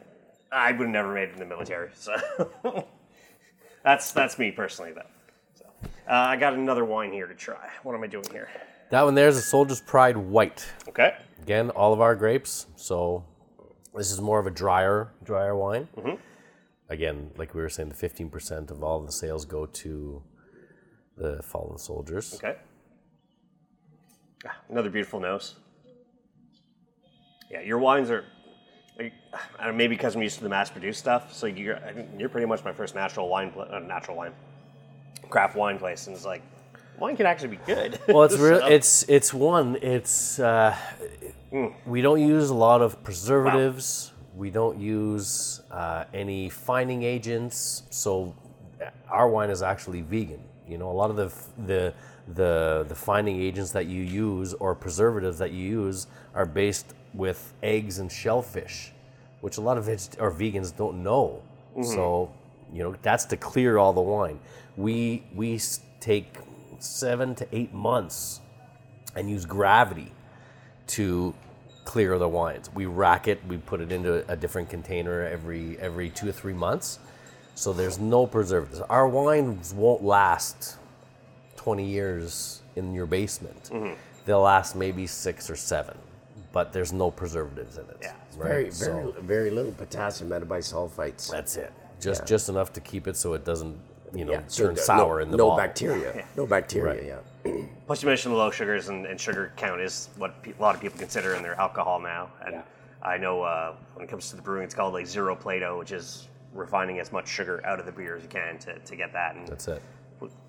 [0.51, 1.90] I would have never made it in the military.
[1.95, 2.16] So
[3.87, 5.07] that's that's me personally, though.
[5.55, 5.64] So
[6.09, 7.68] uh, I got another wine here to try.
[7.85, 8.49] What am I doing here?
[8.90, 10.66] That one there's a Soldier's Pride White.
[10.88, 11.14] Okay.
[11.40, 12.66] Again, all of our grapes.
[12.75, 13.25] So
[13.94, 15.88] this is more of a drier, drier wine.
[16.88, 20.22] Again, like we were saying, the 15% of all the sales go to
[21.16, 22.35] the fallen soldiers.
[22.35, 22.57] Okay.
[24.46, 25.57] Ah, Another beautiful nose.
[27.51, 28.25] Yeah, your wines are.
[28.98, 29.12] Like,
[29.74, 31.78] maybe because I'm used to the mass-produced stuff, so you're
[32.18, 34.32] you're pretty much my first natural wine, uh, natural wine,
[35.28, 36.42] craft wine place, and it's like
[36.98, 37.98] wine can actually be good.
[38.09, 38.61] Well, it's real.
[38.61, 39.76] So- It's it's one.
[39.82, 40.74] It's uh,
[41.87, 44.12] we don't use a lot of preservatives.
[44.35, 47.82] We don't use uh, any fining agents.
[47.90, 48.35] So
[49.09, 50.41] our wine is actually vegan.
[50.69, 51.33] You know, a lot of the
[51.67, 51.95] the
[52.35, 57.53] the the fining agents that you use or preservatives that you use are based with
[57.62, 58.93] eggs and shellfish,
[59.41, 61.43] which a lot of veg- or vegans don't know.
[61.77, 61.85] Mm-hmm.
[61.85, 62.33] So
[62.73, 64.41] you know that's to clear all the wine.
[64.77, 65.61] We we
[66.01, 66.39] take
[66.79, 68.41] seven to eight months
[69.15, 70.12] and use gravity
[70.89, 71.35] to
[71.85, 72.69] clear the wines.
[72.75, 76.53] We rack it, we put it into a different container every every two or three
[76.53, 76.99] months.
[77.57, 78.81] So there's no preservatives.
[78.83, 80.77] Our wines won't last
[81.57, 83.71] 20 years in your basement.
[84.27, 85.97] They'll last maybe six or seven,
[86.53, 87.97] but there's no preservatives in it.
[88.03, 88.12] Yeah.
[88.37, 88.49] right?
[88.49, 91.31] very, So very, very little potassium metabisulfites.
[91.31, 91.73] that's it.
[91.99, 92.27] Just Yeah.
[92.27, 93.75] just enough to keep it so it doesn't,
[94.12, 95.64] you know, so turn no- sour in the no bottle.
[95.64, 96.27] bacteria.
[96.37, 97.23] No bacteria.
[97.47, 97.53] Yeah.
[97.87, 100.75] Plus, you mentioned the low sugars and, and sugar count is what pe- a lot
[100.75, 102.29] of people consider in their alcohol now.
[102.45, 102.62] And
[103.03, 105.92] I know uh, when it comes to the brewing, it's called like zero Plato, which
[105.92, 109.12] is refining as much sugar out of the beer as you can to, to get
[109.12, 109.37] that.
[109.37, 109.83] And That's it.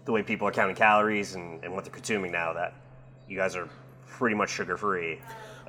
[0.05, 2.73] the way people are counting calories and, and what they're consuming now, that
[3.27, 3.67] you guys are
[4.07, 5.19] pretty much sugar free.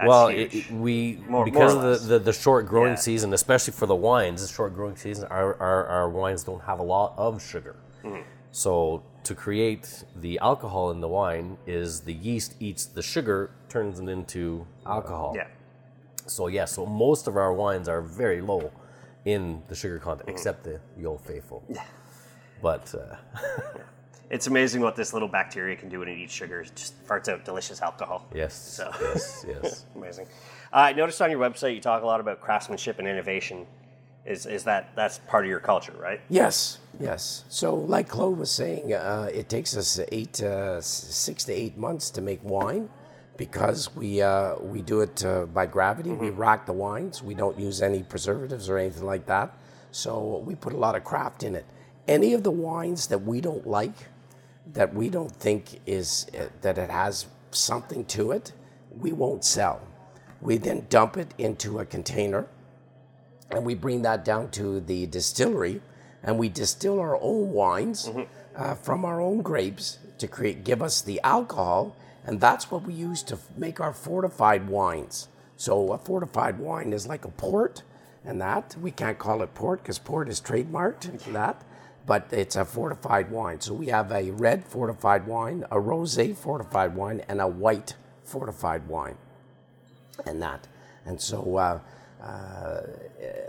[0.07, 2.97] well, it, it- we More- because more of the, the, the short growing Yeah.
[2.97, 6.79] season, especially for the wines, the short growing season, our, our, our wines don't have
[6.79, 7.77] a lot of sugar.
[8.05, 8.23] Mm-hmm.
[8.53, 14.01] So to create the alcohol in the wine is the yeast eats the sugar, turns
[14.01, 15.35] it into alcohol.
[15.37, 15.49] yeah.
[16.27, 18.71] So yeah, so most of our wines are very low
[19.29, 20.37] in the sugar content, Mm-hmm.
[20.37, 21.63] except the, the Old Faithful.
[21.69, 21.85] Yeah.
[22.63, 23.17] But uh,
[24.31, 26.61] It's amazing what this little bacteria can do when it eats sugar.
[26.61, 28.27] It just farts out delicious alcohol.
[28.35, 29.87] yes, So- yes, yes.
[29.97, 30.27] Amazing.
[30.73, 33.67] Uh, I noticed on your website you talk a lot about craftsmanship and innovation.
[34.27, 36.21] Is, is that that's part of your culture, right?
[36.29, 37.45] Yes, yes.
[37.49, 42.11] So, like Claude was saying, uh, it takes us eight, uh, six to eight months
[42.11, 42.91] to make wine
[43.39, 46.11] because we uh, we do it uh, by gravity.
[46.11, 47.23] We rack the wines.
[47.23, 49.57] We don't use any preservatives or anything like that.
[49.93, 51.65] So we put a lot of craft in it.
[52.07, 54.09] Any of the wines that we don't like,
[54.75, 58.53] that we don't think is uh, that it has something to it,
[58.99, 59.81] we won't sell.
[60.41, 62.47] We then dump it into a container
[63.51, 65.81] and we bring that down to the distillery
[66.23, 68.11] and we distill our own wines
[68.57, 71.97] uh, from our own grapes to create give us the alcohol
[72.29, 77.07] and that's what we use to make our fortified wines so a fortified wine is
[77.07, 77.83] like a port
[78.25, 81.65] and that we can't call it port because port is trademarked and that
[82.07, 86.95] but it's a fortified wine so we have a red fortified wine a rosé fortified
[86.95, 89.17] wine and a white fortified wine
[90.27, 90.67] and that.
[91.07, 91.81] And so uh,
[92.23, 92.83] uh,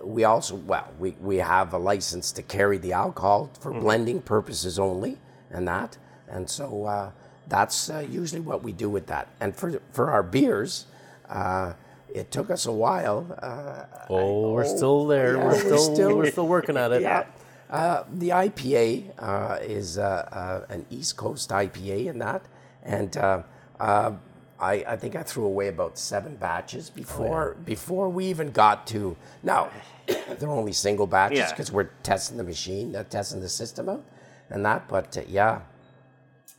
[0.04, 4.80] we also, well, we, we have a license to carry the alcohol for blending purposes
[4.80, 5.18] only,
[5.52, 5.98] and that.
[6.30, 7.12] And so uh,
[7.50, 9.28] that's uh, usually what we do with that.
[9.40, 10.86] And for, for our beers,
[11.30, 11.74] uh,
[12.14, 13.26] it took us a while.
[13.42, 15.36] Uh, Oh, we're still there.
[15.38, 17.02] yeah, we're, we're still, still- we're still working at it.
[17.02, 17.26] yeah.
[17.70, 22.42] Uh, the IPA uh, is uh, uh, an East Coast IPA and that.
[22.82, 23.44] And uh,
[23.80, 24.14] uh,
[24.60, 29.16] I, I think I threw away about seven batches before before we even got to.
[29.44, 29.70] Now,
[30.40, 31.50] they're only single batches Yeah.
[31.52, 34.04] because we're testing the machine, uh, testing the system out
[34.50, 34.88] and that.
[34.88, 35.62] But uh, yeah,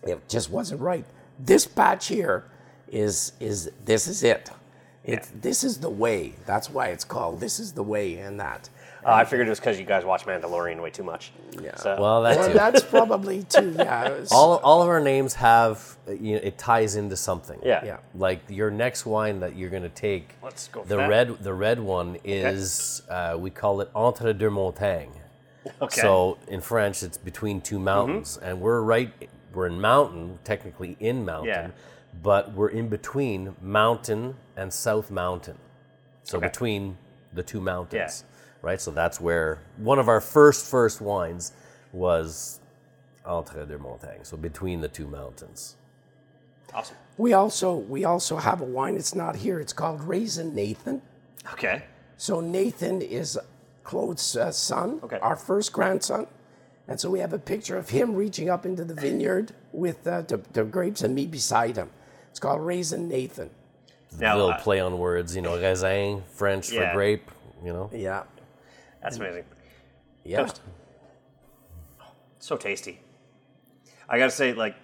[0.03, 1.05] it just wasn't right.
[1.39, 2.45] This batch here
[2.89, 4.51] is is this is it.
[5.05, 6.35] It's this is the way.
[6.47, 8.69] That's why it's called this is the way and that.
[9.03, 11.33] Uh, I figured it was because you guys watch Mandalorian way too much.
[11.59, 11.75] Yeah.
[11.77, 13.73] So, Well, that's Well, that's probably too.
[13.75, 14.25] Yeah.
[14.31, 17.59] all, all of our names have uh, you know it ties into something.
[17.65, 17.83] yeah.
[17.83, 17.97] Yeah.
[18.15, 20.35] Like your next wine that you're gonna take.
[20.43, 21.09] Let's go for The that.
[21.09, 25.13] red the red one is uh, we call it Entre deux montagnes.
[25.83, 26.01] Okay.
[26.01, 29.13] So in French, it's between two mountains, and we're right.
[29.53, 31.71] We're in mountain, technically in mountain, Yeah.
[32.23, 35.59] but we're in between mountain and South Mountain.
[36.23, 36.47] So Okay.
[36.49, 36.99] between
[37.33, 38.25] the two mountains,
[38.63, 38.81] right?
[38.81, 41.53] So that's where one of our first first wines
[41.93, 42.61] was
[43.27, 44.27] Entre deux montagnes.
[44.27, 45.77] So between the two mountains.
[46.73, 46.97] awesome.
[47.19, 48.95] we also we also have a wine.
[48.97, 49.59] It's not here.
[49.61, 51.03] It's called Raisin Nathan.
[51.53, 51.83] Okay.
[52.17, 53.39] So Nathan is
[53.83, 55.19] Claude's uh, son, Okay.
[55.19, 56.27] our first grandson,
[56.91, 60.23] and so we have a picture of him reaching up into the vineyard with uh,
[60.23, 61.89] the, the grapes and me beside him.
[62.31, 63.49] It's called Raisin Nathan.
[64.19, 66.91] Now, little uh, play on words, you know, raisin, French Yeah.
[66.91, 67.31] for grape,
[67.65, 67.91] you know.
[67.95, 68.25] Yeah.
[69.01, 69.45] that's amazing.
[70.25, 70.39] Yeah.
[70.39, 70.61] Toast.
[72.41, 72.99] So tasty.
[74.09, 74.75] I gotta say, like,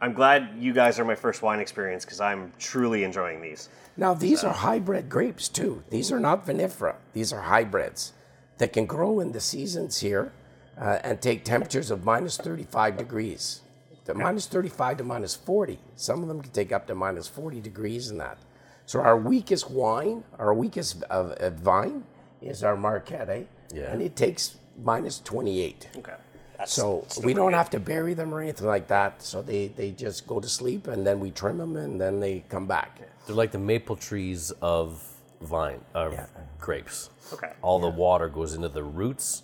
[0.00, 3.68] I'm glad you guys are my first wine experience because I'm truly enjoying these.
[3.96, 5.82] Now, these are hybrid grapes too.
[5.90, 6.94] These are not vinifera.
[7.14, 8.12] These are hybrids
[8.58, 10.32] that can grow in the seasons here
[10.78, 13.60] uh, and take temperatures of minus 35 degrees.
[14.04, 15.78] The minus 35 to minus 40.
[15.94, 18.38] Some of them can take up to minus 40 degrees in that.
[18.86, 22.02] So our weakest wine, our weakest uh, uh, vine
[22.40, 23.92] is our Marquette, Yeah.
[23.92, 25.88] and it takes minus 28.
[25.98, 26.14] Okay.
[26.58, 27.56] That's So super we don't good.
[27.56, 29.22] have to bury them or anything like that.
[29.22, 32.44] So they, they just go to sleep and then we trim them and then they
[32.48, 33.00] come back.
[33.26, 35.02] They're like the maple trees of
[35.40, 36.18] vine of
[36.58, 37.10] grapes.
[37.32, 37.52] Okay.
[37.62, 39.42] All the water goes into the roots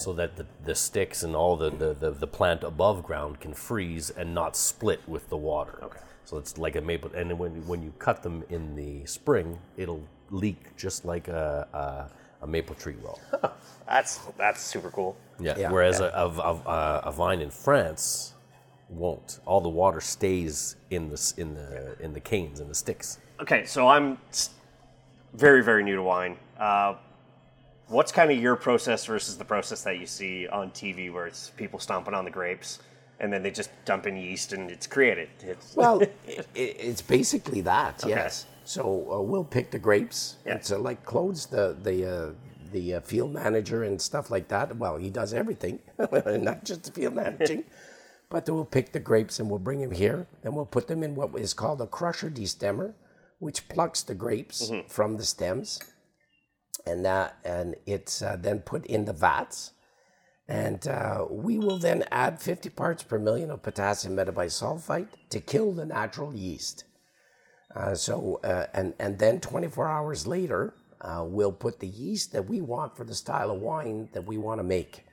[0.00, 3.52] so that the, the sticks and all the, the, the, the plant above ground can
[3.52, 5.78] freeze and not split with the water.
[5.82, 6.00] Okay.
[6.24, 9.58] So it's like a maple and then when when you cut them in the spring,
[9.76, 11.66] it'll leak just like a
[12.40, 13.20] a, a maple tree will.
[13.86, 15.16] That's that's super cool.
[15.40, 15.58] Yeah.
[15.58, 15.72] Yeah.
[15.72, 16.10] Whereas Yeah.
[16.14, 18.34] A, a, a, a vine in France
[18.88, 19.40] won't.
[19.46, 23.18] All the water stays in the in the in the canes and the sticks.
[23.40, 24.18] Okay, so I'm
[25.34, 26.36] very very new to wine.
[26.56, 26.94] Uh,
[27.90, 31.50] what's kind of your process versus the process that you see on TV, where it's
[31.50, 32.78] people stomping on the grapes
[33.18, 35.28] and then they just dump in yeast and it's created?
[35.40, 38.46] It's, Well, it, it's basically that, yes.
[38.64, 40.36] So uh, we'll pick the grapes.
[40.46, 40.54] Yeah.
[40.54, 42.30] It's uh, like Claude's the the uh,
[42.72, 44.76] the uh, field manager and stuff like that.
[44.76, 47.64] Well, he does everything, not just the field managing.
[48.30, 51.16] but we'll pick the grapes and we'll bring them here and we'll put them in
[51.16, 52.94] what is called a crusher destemmer,
[53.40, 55.80] which plucks the grapes from the stems,
[56.90, 59.72] and that and it's uh, then put in the vats.
[60.48, 65.72] And uh, we will then add 50 parts per million of potassium metabisulfite to kill
[65.72, 66.84] the natural yeast.
[67.74, 72.48] Uh, so, uh, and, and then 24 hours later, uh, we'll put the yeast that
[72.48, 75.04] we want for the style of wine that we want to make.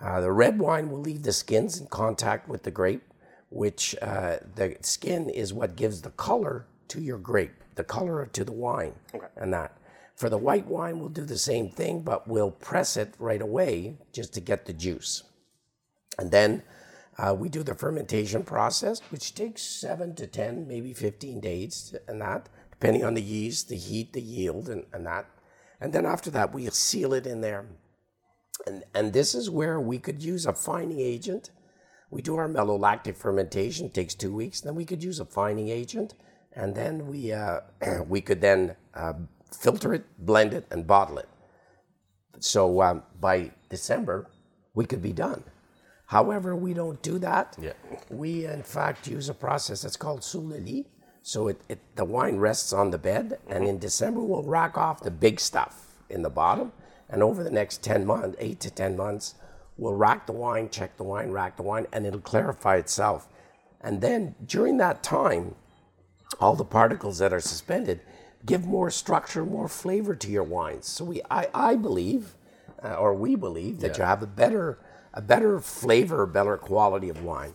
[0.00, 3.04] Uh, the red wine will leave the skins in contact with the grape,
[3.50, 8.42] which uh, the skin is what gives the color to your grape, the color to
[8.42, 8.94] the wine,
[9.36, 9.76] and that.
[10.16, 13.96] For the white wine, we'll do the same thing, but we'll press it right away
[14.12, 15.22] just to get the juice.
[16.18, 16.62] And then
[17.18, 22.20] uh, we do the fermentation process, which takes seven to 10, maybe 15 days, and
[22.20, 25.26] that, depending on the yeast, the heat, the yield, and, and that.
[25.80, 27.66] And then after that, we seal it in there.
[28.66, 31.50] And, and this is where we could use a fining agent.
[32.10, 34.60] We do our malolactic fermentation, takes two weeks.
[34.60, 36.14] Then we could use a fining agent,
[36.52, 37.60] and then we, uh,
[38.06, 39.14] we could then uh,
[39.54, 41.28] filter it, blend it, and bottle it.
[42.40, 44.28] So um, by December,
[44.74, 45.44] we could be done.
[46.06, 47.56] However, we don't do that.
[47.60, 47.72] Yeah.
[48.10, 50.86] We, in fact, use a process that's called sous le lit.
[51.22, 55.02] So it, it, the wine rests on the bed, and in December, we'll rack off
[55.02, 56.72] the big stuff in the bottom.
[57.08, 59.36] And over the next 10 months, eight to 10 months,
[59.76, 63.28] we'll rack the wine, check the wine, rack the wine, and it'll clarify itself.
[63.80, 65.54] And then during that time,
[66.40, 68.00] all the particles that are suspended
[68.44, 70.86] give more structure, more flavor to your wines.
[70.86, 72.34] So we, I, I believe,
[72.82, 74.78] uh, or we believe, that you have a better,
[75.14, 77.54] a better flavor, better quality of wine.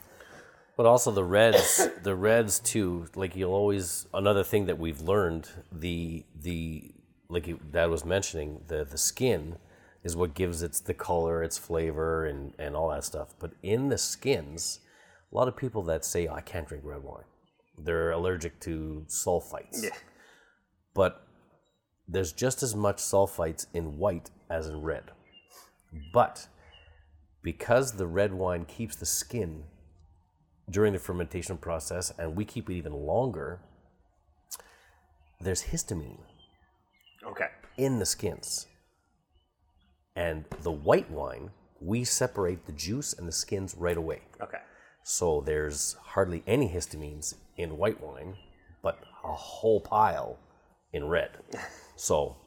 [0.76, 3.08] But also the reds, the reds too.
[3.16, 6.92] Like you'll always another thing that we've learned the the
[7.30, 9.58] like you, Dad was mentioning the the skin
[10.04, 13.34] is what gives it the color, its flavor, and and all that stuff.
[13.40, 14.80] But in the skins,
[15.32, 17.26] a lot of people that say oh, I can't drink red wine,
[17.78, 19.84] they're allergic to sulfites.
[19.84, 19.90] Yeah.
[20.98, 21.22] But
[22.08, 25.12] there's just as much sulfites in white as in red.
[26.12, 26.48] But
[27.44, 29.66] because the red wine keeps the skin
[30.72, 33.60] during the fermentation process and we keep it even longer,
[35.40, 36.18] there's histamine
[37.24, 37.50] Okay.
[37.78, 38.66] in the skins.
[40.16, 44.22] And the white wine, we separate the juice and the skins right away.
[44.42, 44.62] Okay.
[45.04, 48.36] So there's hardly any histamines in white wine,
[48.82, 50.40] but a whole pile
[50.94, 51.32] in red.
[51.96, 52.38] So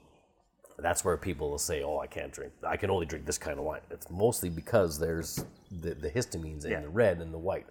[0.78, 2.52] that's where people will say, "Oh, I can't drink.
[2.66, 6.64] I can only drink this kind of wine." It's mostly because there's the, the histamines
[6.64, 6.80] in Yeah.
[6.80, 7.66] the red and the white.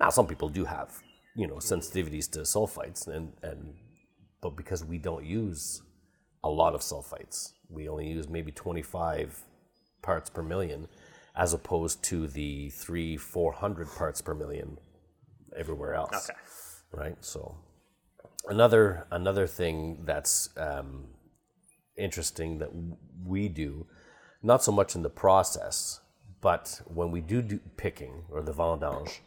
[0.00, 0.90] Now, some people do have,
[1.36, 3.74] you know, sensitivities to sulfites, and and
[4.40, 5.82] but because we don't use
[6.44, 9.42] a lot of sulfites, we only use maybe 25
[10.02, 10.88] parts per million,
[11.36, 14.78] as opposed to the three, 400 parts per million
[15.56, 16.38] everywhere else Okay.
[16.92, 17.16] right?
[17.24, 17.56] So
[18.48, 21.04] another another thing that's um,
[21.96, 22.70] interesting that
[23.24, 23.86] we do,
[24.42, 26.00] not so much in the process,
[26.40, 29.18] but when we do do picking or the vendange,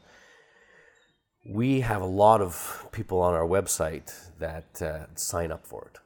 [1.46, 6.00] we have a lot of people on our website that uh, sign up for it.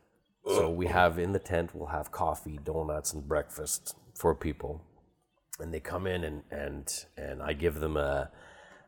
[0.48, 4.84] So we have in the tent, we'll have coffee, donuts, and breakfast for people,
[5.60, 8.30] and they come in and and and I give them a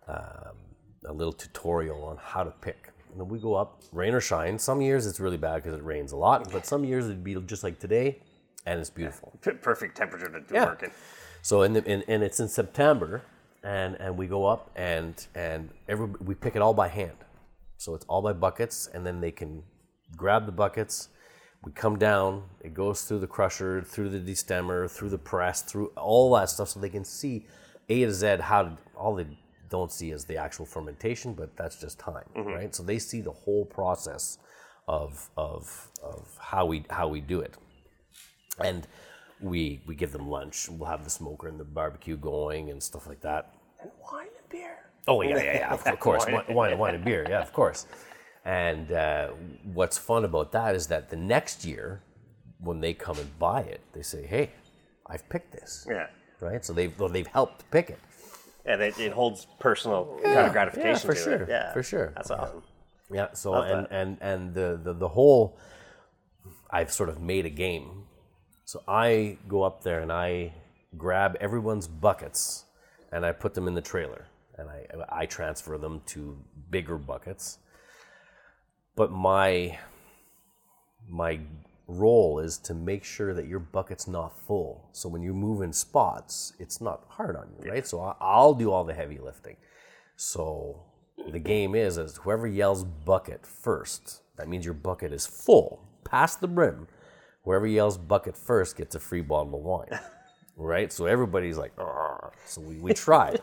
[0.08, 0.58] um,
[1.06, 2.87] a little tutorial on how to pick.
[3.14, 4.60] And we go up, rain or shine.
[4.60, 7.36] Some years it's really bad because it rains a lot, but some years it'd be
[7.46, 8.20] just like today,
[8.66, 9.34] and it's beautiful.
[9.62, 10.66] Perfect temperature to, to Yeah.
[10.66, 10.92] work in.
[11.42, 13.24] So in, the, in and it's in September,
[13.64, 17.18] and and we go up and and every we pick it all by hand.
[17.78, 19.64] So it's all by buckets, and then they can
[20.16, 21.10] grab the buckets.
[21.64, 22.44] We come down.
[22.62, 26.70] It goes through the crusher, through the destemmer, through the press, through all that stuff,
[26.70, 27.46] so they can see
[27.90, 29.26] A to Z how to, all they
[29.70, 32.74] don't see as the actual fermentation, but that's just time, right?
[32.76, 34.38] So they see the whole process
[34.88, 37.56] of of of how we how we do it
[38.60, 38.88] and
[39.40, 40.70] we we give them lunch.
[40.70, 43.54] We'll have the smoker and the barbecue going and stuff like that.
[43.82, 44.78] And wine and beer.
[45.08, 45.74] Oh yeah, yeah, yeah.
[45.74, 47.26] Of, of course, wine, wine, wine and beer.
[47.30, 47.86] Yeah, of course.
[48.46, 49.30] And uh,
[49.74, 52.02] what's fun about that is that the next year,
[52.60, 54.52] when they come and buy it, they say, "Hey,
[55.06, 56.08] I've picked this." Yeah.
[56.40, 56.64] Right.
[56.64, 58.00] So they've well, they've helped pick it.
[58.68, 61.50] Yeah, it, it holds personal kind of gratification for to sure, it.
[61.50, 62.12] Yeah, for sure.
[62.16, 62.64] That's awesome.
[63.10, 63.34] Yeah.
[63.34, 63.92] So Love and that.
[63.92, 65.58] and and the, the the whole,
[66.70, 68.04] I've sort of made a game.
[68.66, 70.54] So I go up there and I
[70.98, 72.66] grab everyone's buckets
[73.12, 76.38] and I put them in the trailer and I I transfer them to
[76.70, 77.60] bigger buckets.
[78.98, 79.78] But my
[81.08, 81.40] my
[81.88, 84.90] role is to make sure that your bucket's not full.
[84.92, 87.88] So when you move in spots, it's not hard on you, right?
[87.88, 89.56] So I'll do all the heavy lifting.
[90.16, 90.84] So
[91.32, 96.42] the game is is whoever yells bucket first, that means your bucket is full, past
[96.42, 96.88] the brim.
[97.44, 100.00] Whoever yells bucket first gets a free bottle of wine.
[100.60, 100.92] Right?
[100.92, 103.38] So everybody's like, "Arr." so we, we try.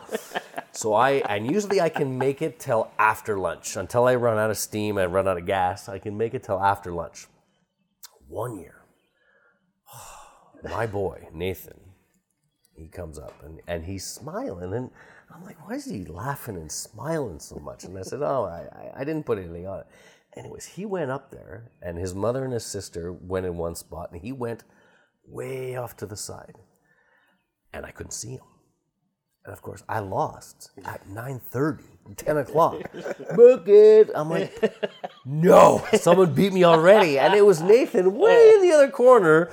[0.72, 3.76] so I and usually I can make it till after lunch.
[3.76, 6.42] Until I run out of steam, I run out of gas, I can make it
[6.42, 7.28] till after lunch.
[8.29, 8.85] One year,
[10.64, 11.81] my boy, Nathan,
[12.77, 14.91] he comes up and, and he's smiling and
[15.35, 17.85] I'm like, why is he laughing and smiling so much?
[17.85, 19.87] And I said, oh, I, I, didn't put anything on it.
[20.37, 24.11] Anyways, he went up there and his mother and his sister went in one spot
[24.12, 24.64] and he went
[25.27, 26.57] way off to the side
[27.72, 28.45] and I couldn't see him.
[29.45, 31.83] And of course, I lost at 9.30,
[32.16, 32.82] 10 o'clock.
[33.34, 34.11] Book it.
[34.14, 34.74] I'm like,
[35.24, 37.18] no, someone beat me already.
[37.18, 39.50] And it was Nathan way in the other corner.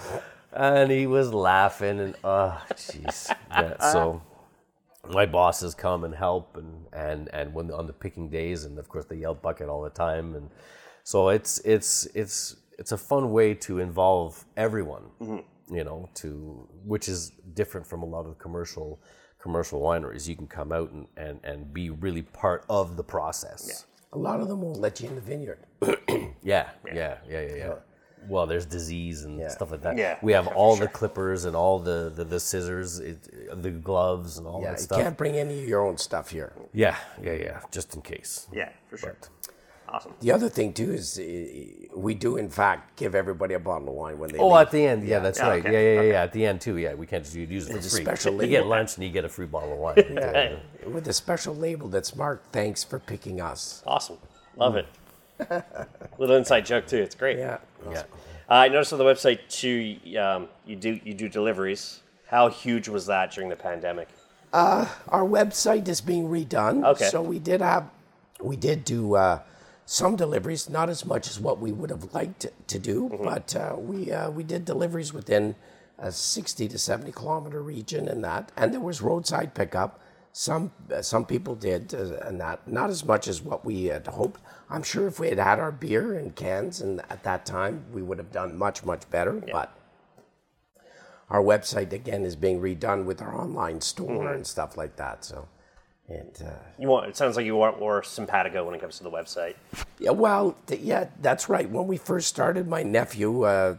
[0.52, 3.34] And he was laughing and, oh, jeez.
[3.52, 4.22] Yeah, so
[5.10, 8.90] my bosses come and help and, and, and when on the picking days, and of
[8.90, 10.36] course they yell bucket all the time.
[10.36, 10.50] And
[11.04, 15.76] so it's, it's, it's, it's a fun way to involve everyone, mm-hmm.
[15.76, 19.00] you know, to, which is different from a lot of commercial,
[19.42, 20.28] commercial wineries.
[20.28, 23.66] You can come out and, and, and be really part of the process.
[23.68, 23.76] Yeah.
[24.14, 25.60] A lot of them won't let you in the vineyard.
[26.44, 27.74] Yeah, yeah, yeah, yeah, yeah.
[28.28, 29.96] Well, there's disease and stuff like that.
[29.96, 33.70] Yeah, we have yeah, all the clippers and all the the, the scissors, it, the
[33.70, 34.98] gloves and all Yeah, that stuff.
[34.98, 36.54] you can't bring any of your own stuff here.
[36.74, 38.48] Yeah, yeah, yeah, just in case.
[38.52, 39.18] Yeah, for sure.
[39.92, 40.14] Awesome.
[40.22, 43.96] The other thing too is uh, we do in fact give everybody a bottle of
[43.96, 44.62] wine when they Oh, leave.
[44.68, 45.66] at the end, yeah, that's Yeah, right.
[45.66, 46.24] okay, Yeah, yeah, yeah, yeah.
[46.24, 46.94] At the end too, yeah.
[46.94, 48.04] We can't just use it for a free.
[48.04, 49.96] special you get lunch and you get a free bottle of wine.
[50.14, 50.56] Yeah,
[50.88, 54.18] with a special label that's marked "Thanks for picking us." Awesome.
[54.56, 54.86] Love it.
[56.18, 56.98] Little inside joke too.
[56.98, 57.38] It's great.
[57.38, 57.58] Yeah,
[57.90, 58.04] yeah.
[58.50, 59.98] Uh, I noticed on the website too.
[60.18, 62.02] Um, you do you do deliveries.
[62.28, 64.08] How huge was that during the pandemic?
[64.54, 66.86] our website is being redone.
[66.86, 67.06] Okay.
[67.10, 67.90] So we did have,
[68.42, 69.40] we did do uh,
[69.92, 73.24] some deliveries, not as much as what we would have liked to, do, Mm-hmm.
[73.26, 75.56] but uh, we uh, we did deliveries within
[76.00, 80.00] a 60 to 70 kilometer region and that, and there was roadside pickup.
[80.32, 84.08] Some uh, some people did, uh, and that not as much as what we had
[84.08, 84.40] hoped.
[84.70, 88.02] I'm sure if we had had our beer in cans and at that time, we
[88.02, 89.34] would have done much much better.
[89.52, 89.70] But
[91.30, 94.36] our website again is being redone with our online store Mm-hmm.
[94.36, 95.26] and stuff like that.
[95.26, 95.50] So,
[96.14, 97.08] and uh, You want?
[97.10, 99.56] It sounds like you want more simpatico when it comes to the website.
[100.00, 101.70] yeah, well, th- yeah, that's right.
[101.70, 103.78] When we first started, my nephew uh,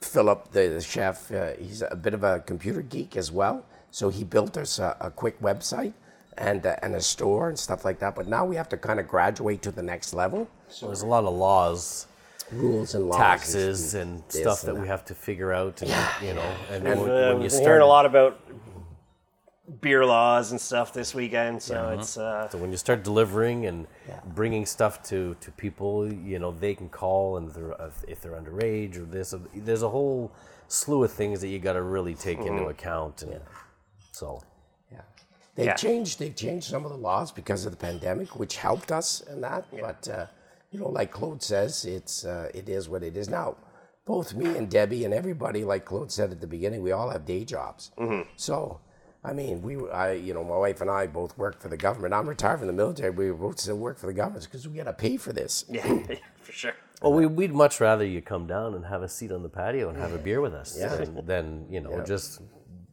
[0.00, 3.64] Philip, the, the chef, uh, he's a bit of a computer geek as well.
[3.90, 5.92] So he built us a, a quick website
[6.36, 8.14] and uh, and a store and stuff like that.
[8.14, 10.48] But now we have to kind of graduate to the next level.
[10.68, 12.06] So there's a lot of laws,
[12.52, 15.80] Rules and laws, and taxes, and this stuff that and we have to figure out.
[15.82, 15.90] And,
[16.22, 18.38] you know, and, And when, uh, when we've you been hearing a lot about
[19.80, 21.62] beer laws and stuff this weekend.
[21.62, 23.86] So it's uh, So when you start delivering and
[24.34, 27.76] bringing stuff to, to people, you know, they can call and if they're,
[28.08, 30.32] if they're underage or this, there's a whole
[30.68, 33.22] slew of things that you got to really take into account.
[33.22, 33.40] And
[34.12, 34.42] so,
[34.90, 35.00] Yeah.
[35.54, 35.74] They've Yeah.
[35.74, 36.18] changed.
[36.18, 39.64] They've changed some of the laws because of the pandemic, which helped us in that.
[39.72, 40.26] But uh,
[40.70, 43.56] you know, like Claude says, it's uh, it is what it is now.
[44.04, 47.26] Both me and Debbie and everybody, like Claude said at the beginning, we all have
[47.26, 47.90] day jobs.
[48.36, 48.80] So,
[49.24, 52.14] I mean, we, I, you know, my wife and I both work for the government.
[52.14, 53.10] I'm retired from the military.
[53.10, 55.64] We both still work for the government because we got to pay for this.
[55.68, 56.02] yeah,
[56.40, 56.74] for sure.
[57.02, 59.88] well, we, we'd much rather you come down and have a seat on the patio
[59.88, 60.94] and have a beer with us Yeah.
[60.96, 62.40] than, than, you know, just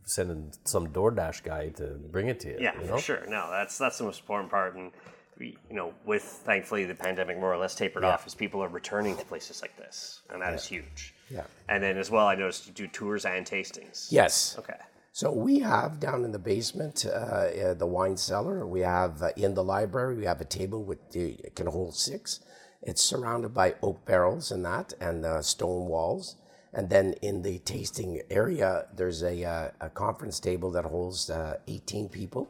[0.04, 2.58] sending some DoorDash guy to bring it to you.
[2.60, 2.96] Yeah, you know?
[2.96, 3.26] for sure.
[3.28, 4.76] No, that's that's the most important part.
[4.76, 4.92] And
[5.38, 8.68] we, you know, with thankfully the pandemic more or less tapered off, as people are
[8.70, 11.14] returning to places like this, and that is huge.
[11.30, 11.44] Yeah.
[11.70, 14.08] And then as well, I noticed you do tours and tastings.
[14.12, 14.56] Yes.
[14.60, 14.76] Okay.
[15.16, 18.68] So we have down in the basement uh, uh, the wine cellar.
[18.68, 20.18] We have uh, in the library.
[20.18, 22.42] We have a table with it can hold six.
[22.82, 26.36] It's surrounded by oak barrels and that, and uh, stone walls.
[26.74, 31.60] And then in the tasting area, there's a, uh, a conference table that holds uh,
[31.66, 32.50] 18 people.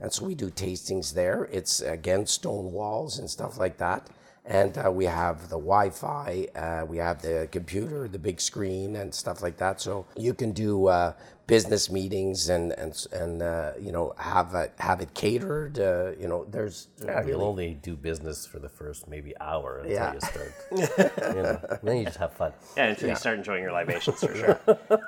[0.00, 1.48] And so we do tastings there.
[1.52, 4.10] It's again stone walls and stuff like that.
[4.44, 8.96] And uh, we have the Wi Fi, uh, we have the computer, the big screen,
[8.96, 9.80] and stuff like that.
[9.80, 11.12] So you can do uh,
[11.46, 15.78] business meetings and, and, and uh, you know, have it, have it catered.
[15.78, 19.78] Uh, you know, there's Yeah, really- you'll only do business for the first maybe hour
[19.78, 20.12] until Yeah.
[20.14, 20.52] you start.
[21.36, 22.52] you know, then you just have fun.
[22.76, 24.60] Yeah, until you start enjoying your libations for sure.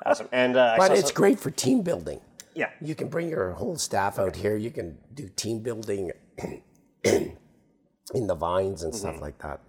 [0.06, 0.28] awesome.
[0.30, 2.20] And uh, but it's some- great for team building.
[2.54, 2.70] Yeah.
[2.80, 4.56] You can bring your whole staff out here.
[4.56, 6.12] You can do team building
[8.14, 9.60] in the vines and stuff like that.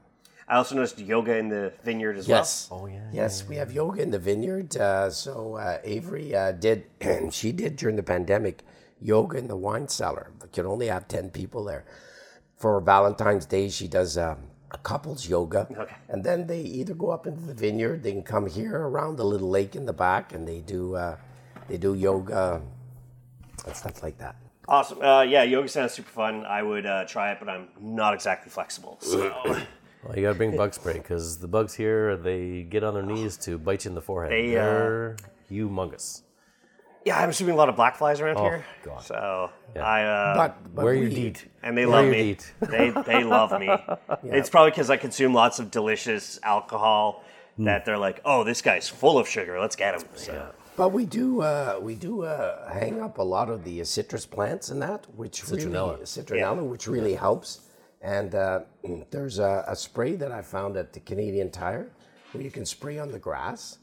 [0.47, 2.37] I also noticed yoga in the vineyard as well.
[2.37, 2.67] Yes.
[2.71, 4.77] Oh, yeah, Yes, we have yoga in the vineyard.
[4.77, 8.61] Uh, so uh, Avery uh, did, and she did during the pandemic,
[9.01, 10.31] yoga in the wine cellar.
[10.39, 11.83] But could only have ten people there.
[12.57, 14.37] For Valentine's Day, she does um,
[14.71, 15.95] a couples yoga, Okay.
[16.09, 19.25] and then they either go up into the vineyard, they can come here around the
[19.25, 21.17] little lake in the back, and they do uh,
[21.67, 22.61] they do yoga
[23.65, 24.35] and stuff like that.
[24.68, 24.78] Well.
[24.78, 25.01] Awesome.
[25.01, 26.45] Uh, yeah, yoga sounds super fun.
[26.45, 28.97] I would uh, try it, but I'm not exactly flexible.
[29.01, 29.30] So
[30.03, 33.38] Well, you gotta bring bug spray because the bugs here they get on their knees
[33.38, 34.32] to bite you in the forehead.
[34.32, 35.16] They, uh, They're
[35.49, 36.22] humongous.
[37.05, 38.63] yeah, I'm assuming a lot of black flies around here.
[38.84, 39.01] God.
[39.01, 41.47] So I uh, But, but Where you deet?
[41.63, 42.18] and they Where love you me.
[42.24, 42.53] deet?
[42.70, 43.70] They they love me.
[44.26, 47.24] It's probably because I consume lots of delicious alcohol
[47.57, 49.59] that they're like, oh, this guy's full of sugar.
[49.59, 50.07] Let's get him.
[50.16, 50.51] So.
[50.78, 54.26] But we do uh, we do uh, hang up a lot of the uh, citrus
[54.26, 55.93] plants and that, which Citronella.
[55.93, 57.61] really citronella, which really helps.
[58.01, 58.61] And uh,
[59.11, 61.91] there's a, a spray that I found at the Canadian Tire
[62.34, 63.78] where you can spray on the grass.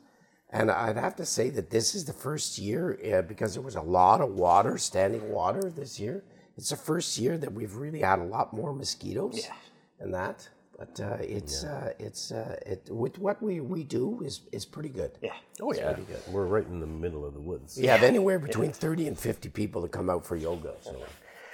[0.50, 3.76] And I'd have to say that this is the first year uh, because there was
[3.76, 6.22] a lot of water, standing water this year.
[6.58, 9.54] It's the first year that we've really had a lot more mosquitoes Yeah.
[9.98, 10.46] and that.
[10.82, 14.88] But uh, it's uh, it's uh, it with what we, we do is is pretty
[14.88, 15.12] good.
[15.22, 15.30] Yeah.
[15.60, 15.94] Oh yeah,
[16.28, 17.78] we're right in the middle of the woods.
[17.80, 20.74] We have anywhere between 30 and 50 people that come out for yoga.
[20.80, 21.00] So.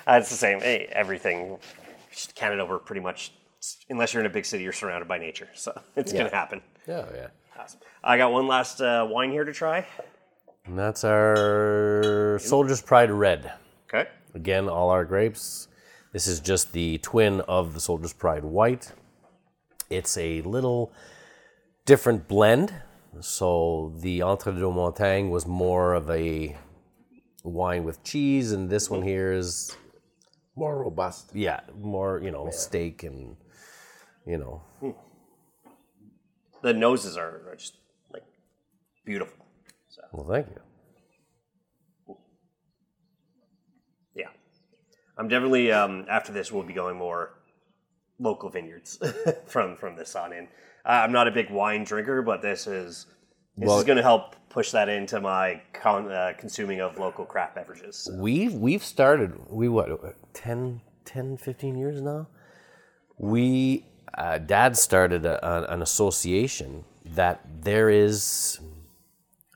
[0.06, 0.60] Uh, it's the same.
[0.60, 1.58] Hey, everything.
[2.34, 3.34] Canada, we're pretty much,
[3.90, 5.48] unless you're in a big city, you're surrounded by nature.
[5.54, 6.62] So it's going to happen.
[6.88, 7.26] Oh yeah.
[7.58, 7.80] Awesome.
[8.02, 9.86] I got one last uh, wine here to try.
[10.64, 13.52] And that's our Soldier's Pride Red.
[13.92, 14.08] Okay.
[14.34, 15.68] Again, all our grapes.
[16.14, 18.90] This is just the twin of the Soldier's Pride White.
[19.90, 20.92] It's a little
[21.86, 22.72] different blend.
[23.20, 26.56] So the Entre deux Montagnes was more of a
[27.42, 29.74] wine with cheese, and this one here is
[30.54, 31.30] More robust.
[31.34, 33.36] yeah, more you know steak and
[34.26, 34.62] you know
[36.62, 37.76] The noses are are just
[38.12, 38.24] like
[39.04, 39.46] beautiful.
[39.88, 42.16] So well thank you.
[44.14, 44.28] yeah,
[45.16, 47.37] I'm definitely um, after this we'll be going more
[48.18, 48.98] local vineyards
[49.46, 50.44] from from this on in.
[50.84, 53.06] Uh, I'm not a big wine drinker, but this is
[53.56, 57.24] this Well- is going to help push that into my con, uh, consuming of local
[57.24, 58.08] craft beverages.
[58.14, 59.88] We've we've started we what
[60.34, 62.28] 10, 10 15 years now.
[63.18, 63.84] We
[64.16, 68.58] uh, dad started a, a- an association that there is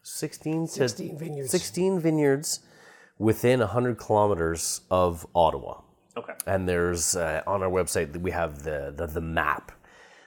[0.03, 1.51] 16 to 16 vineyards.
[1.51, 2.61] 16 vineyards
[3.19, 5.81] within 100 kilometers of Ottawa.
[6.17, 6.35] Okay.
[6.47, 9.73] And there's uh, on our website we have the the, the map.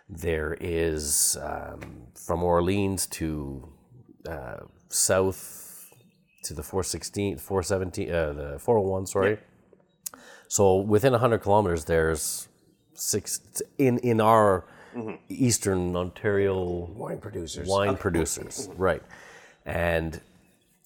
[0.08, 3.68] There is um, from Orleans to
[4.28, 4.58] uh,
[4.90, 5.92] south
[6.44, 9.08] to the 416, 417, uh, the 401.
[9.08, 9.40] Sorry.
[10.48, 12.48] So within 100 kilometers, there's
[12.94, 13.42] six
[13.78, 14.66] in in our
[15.28, 17.68] eastern Ontario Wine producers.
[17.68, 19.04] wine producers, right?
[19.66, 20.22] And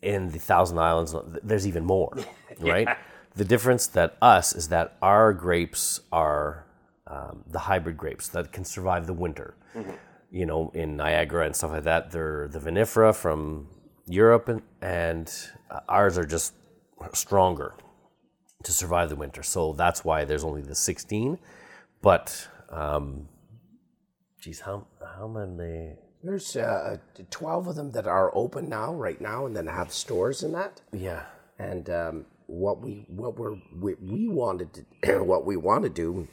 [0.01, 2.15] in the Thousand Islands, there's even more,
[2.59, 2.97] right?
[3.39, 6.65] The difference that us is that our grapes are
[7.07, 9.55] um, the hybrid grapes that can survive the winter.
[10.29, 13.69] You know, in Niagara and stuff like that, they're the vinifera from
[14.07, 15.33] Europe, and, and
[15.71, 16.53] uh, ours are just
[17.13, 17.75] stronger
[18.65, 19.41] to survive the winter.
[19.41, 21.39] So that's why there's only the 16.
[22.01, 23.29] But, um,
[24.41, 24.85] geez, how
[25.15, 25.95] how many?
[26.21, 26.97] There's uh,
[27.31, 30.81] 12 of them that are open now, right now, and then have stores in that.
[30.91, 31.23] Yeah.
[31.57, 36.27] And um, what we what we're, we we wanted to what we want to do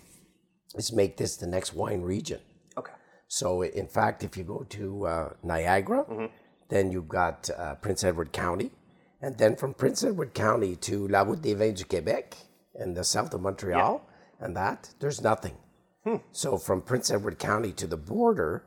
[0.75, 2.41] is make this the next wine region.
[2.77, 2.93] Okay.
[3.29, 6.31] So in fact, if you go to uh, Niagara,
[6.69, 8.71] then you've got uh, Prince Edward County,
[9.21, 12.35] and then from Prince Edward County to La Route des Vins du Québec
[12.75, 14.07] in the south of Montreal,
[14.41, 15.57] and that there's nothing.
[16.05, 16.17] Hmm.
[16.33, 18.65] So from Prince Edward County to the border,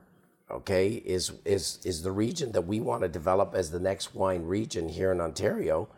[0.51, 4.43] okay, is is is the region that we want to develop as the next wine
[4.43, 5.89] region here in Ontario,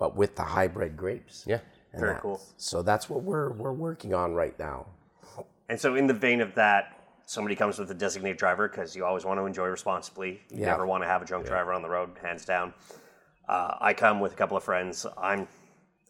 [0.00, 1.44] but with the hybrid grapes.
[1.46, 1.60] Yeah.
[1.92, 2.40] And Very that- cool.
[2.56, 4.86] So that's what we're we're working on right now.
[5.68, 9.04] And so, in the vein of that, somebody comes with a designated driver because you
[9.04, 10.40] always want to enjoy responsibly.
[10.50, 10.66] You Yeah.
[10.66, 12.74] never want to have a drunk driver on the road, hands down.
[13.48, 15.06] Uh, I come with a couple of friends.
[15.16, 15.46] I'm,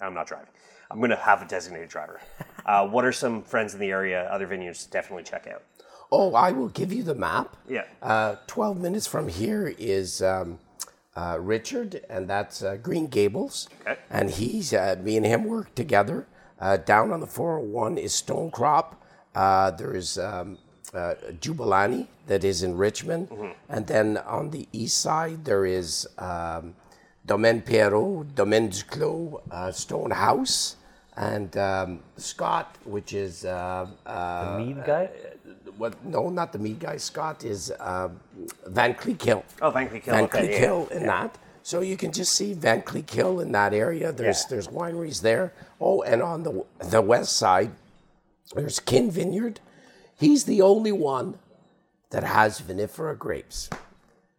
[0.01, 0.49] I'm not driving.
[0.91, 2.21] I'm going to have a designated driver.
[2.67, 5.63] Uh, what are some friends in the area, other vineyards, to definitely check out?
[6.13, 7.57] Oh, I will give you the map.
[7.67, 7.85] Yeah.
[8.03, 10.59] Uh, 12 minutes from here is um,
[11.17, 13.69] uh, Richard, and that's uh, Green Gables.
[13.83, 13.99] Okay.
[14.11, 16.27] And he's, uh, me and him work together.
[16.61, 19.03] Uh, down on the 401 is Stone Crop.
[19.35, 20.59] Uh, there's um,
[20.93, 23.29] uh, Jabulani that is in Richmond.
[23.69, 26.75] And then on the east side, there is um,
[27.25, 30.77] Domaine Perrault, Domaine Duclos, uh, Stone House.
[31.17, 35.11] and um, Scott, which is uh, uh, The mead guy?
[35.79, 36.05] What?
[36.05, 36.97] No, not the mead guy.
[36.97, 38.09] Scott is uh,
[38.69, 39.45] Vankleek Hill.
[39.63, 40.15] Oh, Vankleek Hill.
[40.15, 40.59] Van okay, Cleek yeah.
[40.59, 41.37] Hill in that.
[41.63, 44.13] So you can just see Vankleek Hill in that area.
[44.13, 44.47] There's Yeah.
[44.51, 45.53] there's wineries there.
[45.81, 47.73] Oh, and on the the west side,
[48.55, 49.61] there's Kin Vineyard.
[50.17, 51.39] He's the only one
[52.11, 53.71] that has vinifera grapes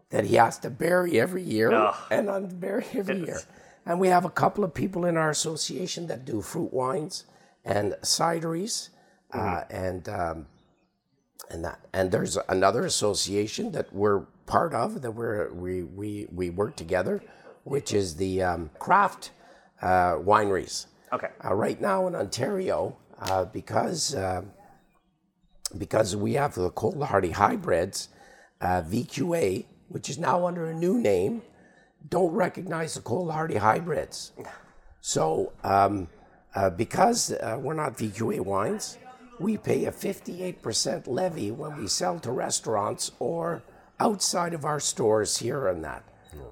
[0.09, 1.95] that he has to bury every year Ugh.
[2.11, 3.41] and unbury every year.
[3.86, 7.25] And we have a couple of people in our association that do fruit wines
[7.65, 8.89] and cideries,
[9.34, 10.45] uh, and um,
[11.49, 11.79] and that.
[11.93, 17.21] And there's another association that we're part of that we're we we we work together,
[17.63, 19.31] which is the um, craft
[19.81, 20.87] uh, wineries.
[21.13, 21.29] Okay.
[21.43, 24.43] Uh, right now in Ontario, uh, because uh,
[25.77, 28.09] because we have the cold hardy hybrids,
[28.61, 31.41] uh, VQA, which is now under a new name,
[32.09, 34.31] don't recognize the cold hardy hybrids.
[35.01, 36.07] So um,
[36.55, 38.97] uh, because uh, we're not VQA wines,
[39.41, 43.63] we pay a 58% levy when we sell to restaurants or
[43.99, 46.03] outside of our stores here and that.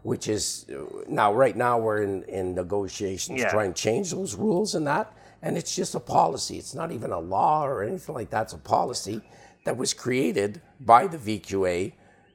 [0.03, 0.65] Which is
[1.07, 3.49] now, right now, we're in, in negotiations Yeah.
[3.49, 5.13] trying to change those rules and that.
[5.41, 6.57] And it's just a policy.
[6.57, 8.43] It's not even a law or anything like that.
[8.43, 9.21] It's a policy
[9.63, 11.93] that was created by the VQA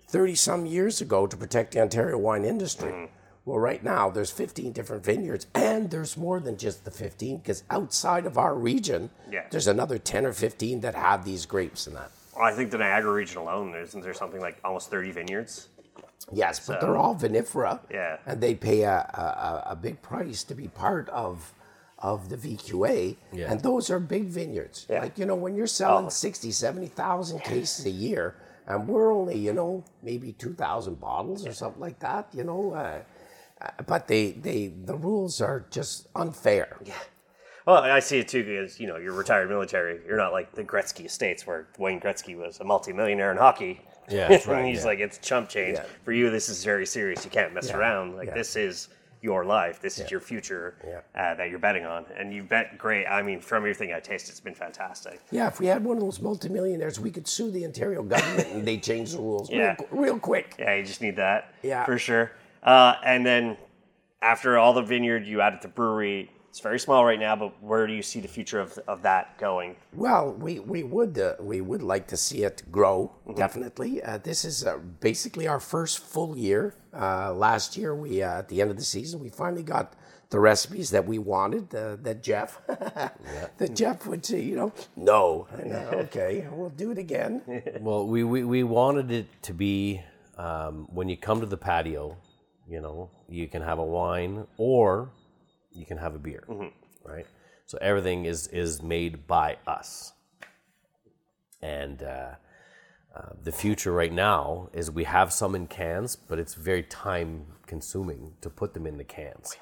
[0.09, 2.92] 30 some years ago to protect the Ontario wine industry.
[2.92, 3.09] Mm.
[3.45, 7.62] Well, right now there's 15 different vineyards, and there's more than just the 15 because
[7.68, 9.47] outside of our region, Yeah.
[9.51, 12.11] there's another 10 or 15 that have these grapes in that.
[12.34, 15.68] Well, I think the Niagara region alone, isn't there something like almost 30 vineyards?
[16.32, 18.16] Yes, but they're all vinifera, Yeah.
[18.24, 19.20] and they pay a, a,
[19.68, 21.53] a- a big price to be part of
[22.01, 23.51] of the VQA, Yeah.
[23.51, 24.84] and those are big vineyards.
[24.90, 25.01] Yeah.
[25.03, 28.34] Like you know, when you're selling 60, 70,000 cases a year,
[28.66, 32.72] and we're only you know maybe 2,000 bottles or something like that, you know.
[32.72, 33.01] Uh,
[33.86, 36.76] but they, they the rules are just unfair.
[36.84, 36.94] Yeah.
[37.66, 40.00] Well, I see it too because you know you're retired military.
[40.07, 43.80] You're not like the Gretzky estates where Wayne Gretzky was a multimillionaire in hockey.
[44.11, 44.84] Yeah, right, he's yeah.
[44.84, 45.78] like, it's chump change.
[45.78, 45.84] Yeah.
[46.05, 47.24] For you, this is very serious.
[47.24, 48.16] You can't mess Yeah, around.
[48.16, 48.88] Like this is
[49.22, 49.80] your life.
[49.80, 50.74] This is your future
[51.14, 53.07] uh, that you're betting on, and you bet great.
[53.07, 55.22] I mean, from everything I taste, it's been fantastic.
[55.30, 58.66] Yeah, if we had one of those multimillionaires, we could sue the Ontario government and
[58.68, 59.76] they change the rules Yeah.
[59.90, 60.57] real, real quick.
[60.59, 61.55] Yeah, you just need that.
[61.62, 61.86] Yeah.
[61.86, 62.32] for sure.
[62.64, 63.56] Uh, and then
[64.22, 66.30] after all the vineyard, you added the brewery.
[66.48, 69.36] It's very small right now, but where do you see the future of, of that
[69.38, 69.74] going?
[69.92, 73.34] Well, we we would uh, we would like to see it grow Mm-hmm.
[73.36, 74.02] definitely.
[74.02, 76.74] Uh, this is uh, basically our first full year.
[76.92, 79.94] Uh, last year, we uh, at the end of the season, we finally got
[80.30, 81.74] the recipes that we wanted.
[81.74, 86.90] Uh, that Jeff, that Jeff would say, you know, no, And, uh, okay, we'll do
[86.92, 87.42] it again.
[87.80, 90.02] Well, we, we, we wanted it to be
[90.38, 92.16] um, when you come to the patio,
[92.68, 95.10] you know, you can have a wine or
[95.72, 96.44] you can have a beer,
[97.04, 97.26] right?
[97.66, 100.12] So everything is, is made by us.
[101.62, 102.32] And uh,
[103.16, 107.46] uh, the future right now is we have some in cans, but it's very time
[107.66, 109.56] consuming to put them in the cans.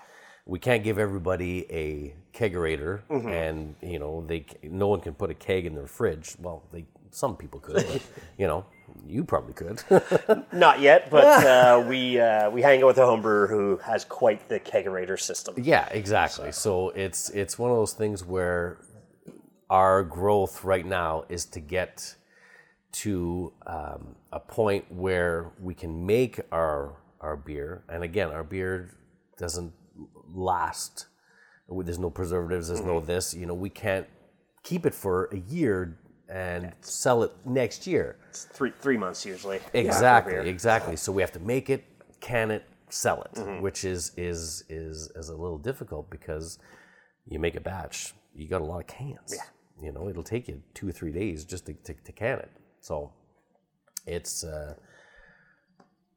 [0.47, 5.35] We can't give everybody a kegerator, and you know they no one can put a
[5.35, 6.35] keg in their fridge.
[6.41, 8.03] Well, they some people could, but,
[8.39, 8.65] you know,
[9.07, 9.83] you probably could.
[10.53, 14.05] Not yet, but uh, we uh, we hang out with a home brewer who has
[14.05, 15.55] quite the kegerator system.
[15.59, 16.53] Yeah, exactly.
[16.53, 18.79] So it's it's one of those things where
[19.71, 22.15] our growth right now is to get
[22.93, 28.91] to um, a point where we can make our our beer, and again, our beer
[29.39, 29.73] doesn't
[30.35, 31.07] last.
[31.69, 32.69] There's no preservatives.
[32.69, 33.33] There's no this.
[33.33, 34.07] You know, we can't
[34.63, 35.99] keep it for a year
[36.33, 38.17] and sell it next year.
[38.31, 39.61] It's three three months usually.
[39.75, 40.97] Exactly, exactly.
[40.97, 41.85] So we have to make it,
[42.21, 46.59] can it, sell it, which is is is is a little difficult because
[47.27, 49.35] you make a batch, you got a lot of cans.
[49.35, 49.85] Yeah.
[49.85, 52.51] You know, it'll take you two or three days just to, to, to can it.
[52.81, 53.13] So
[54.07, 54.75] it's uh,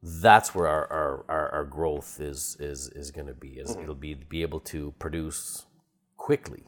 [0.02, 3.58] that's where our, our, our, our growth is is is going to be.
[3.58, 5.66] Is it'll be be able to produce
[6.16, 6.64] quickly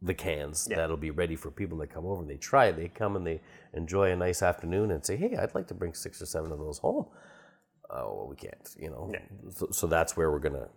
[0.00, 2.76] the cans that'll be ready for people that come over and they try it.
[2.76, 3.40] They come and they
[3.72, 6.58] enjoy a nice afternoon and say, "Hey, I'd like to bring six or seven of
[6.58, 7.06] those home."
[7.90, 9.10] Oh, well, we can't, you know.
[9.50, 10.68] So, so that's where we're gonna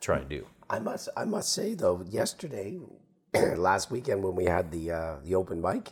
[0.00, 0.46] try and do.
[0.68, 2.78] I must I must say though, yesterday,
[3.56, 5.90] last weekend when we had the uh, the open mic,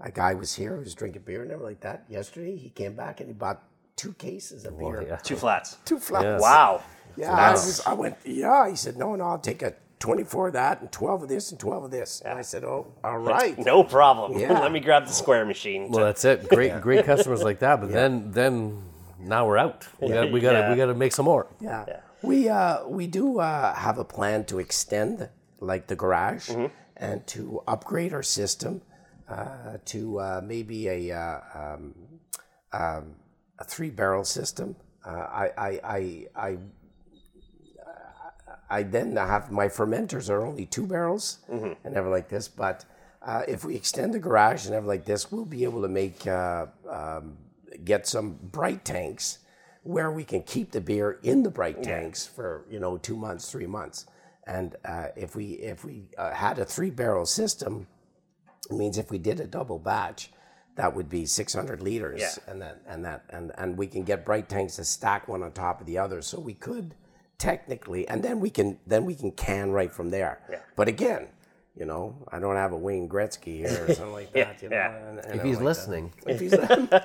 [0.00, 2.04] a guy was here who was drinking beer and everything like that.
[2.08, 3.62] Yesterday, he came back and he bought
[3.96, 5.16] two cases of beer, yeah.
[5.16, 5.78] Two flats.
[5.84, 6.42] two flats.
[6.42, 6.82] Wow.
[7.16, 8.16] Yeah, I, was, I went.
[8.24, 11.50] Yeah, he said, no, no, I'll take a twenty-four of that and twelve of this
[11.52, 12.20] and twelve of this.
[12.24, 13.56] And I said, oh, all right.
[13.58, 14.38] No problem.
[14.42, 14.58] Yeah.
[14.60, 15.90] Let me grab the square machine.
[15.90, 16.48] Well, that's it.
[16.48, 17.80] Great, great customers like that.
[17.80, 18.82] But then, then
[19.20, 19.86] now we're out.
[20.00, 20.70] We got, we got, to Yeah.
[20.70, 21.46] we got to make some more.
[21.60, 22.00] Yeah.
[22.22, 25.28] We uh, we do uh, have a plan to extend
[25.60, 26.50] like the garage,
[26.96, 28.82] and to upgrade our system
[29.28, 31.94] uh, to uh, maybe a uh, um,
[32.72, 33.14] um,
[33.58, 34.76] a three barrel system.
[35.04, 36.58] Uh, I, I, I, I,
[38.78, 42.48] I then have my fermenters are only two barrels and everything like this.
[42.48, 42.84] But
[43.20, 46.26] uh, if we extend the garage and everything like this, we'll be able to make
[46.26, 47.36] uh, um,
[47.84, 49.38] get some bright tanks
[49.84, 53.50] where we can keep the beer in the bright tanks for you know two months,
[53.50, 54.06] three months.
[54.46, 57.86] And uh, if we if we uh, had a three barrel system,
[58.70, 60.30] it means if we did a double batch,
[60.76, 62.50] that would be 600 liters, Yeah.
[62.50, 65.52] and that and that and and we can get bright tanks to stack one on
[65.52, 66.94] top of the other, so we could
[67.42, 70.38] technically, and then we can then we can can right from there.
[70.50, 70.58] Yeah.
[70.76, 71.26] But again,
[71.76, 74.62] you know, I don't have a Wayne Gretzky here or something like that.
[74.62, 75.08] You know, yeah.
[75.08, 76.54] and- and If he's like listening, if he's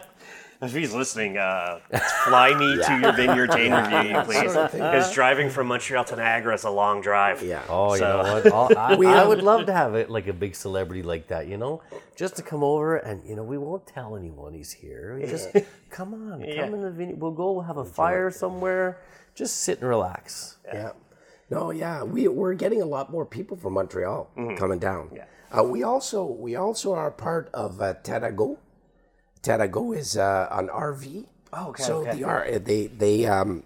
[0.60, 1.78] If he's listening, uh,
[2.26, 4.52] fly me to your vineyard to interview you, please.
[4.54, 4.72] Sort.
[4.72, 7.44] Because driving from Montreal to Niagara is a long drive.
[7.44, 7.62] yeah.
[7.70, 8.52] oh, you know what?
[8.52, 11.46] I'll- I, We, I would love to have it like a big celebrity like that,
[11.46, 11.84] you know,
[12.16, 15.20] just to come over and you know we won't tell anyone he's here.
[15.22, 15.50] We just
[15.92, 17.22] come on, come in the vineyard.
[17.22, 18.98] We'll go We'll have a fire somewhere,
[19.38, 20.58] just sit and relax.
[20.66, 20.92] Yeah.
[21.50, 25.12] No, yeah, we we're getting a lot more people from Montreal coming down.
[25.16, 25.26] Yeah.
[25.58, 28.58] Uh, we also we also are part of uh, Tarago.
[29.42, 31.26] Tarago is uh, an RV.
[31.54, 32.18] Oh, okay, So okay.
[32.18, 33.64] the R they they um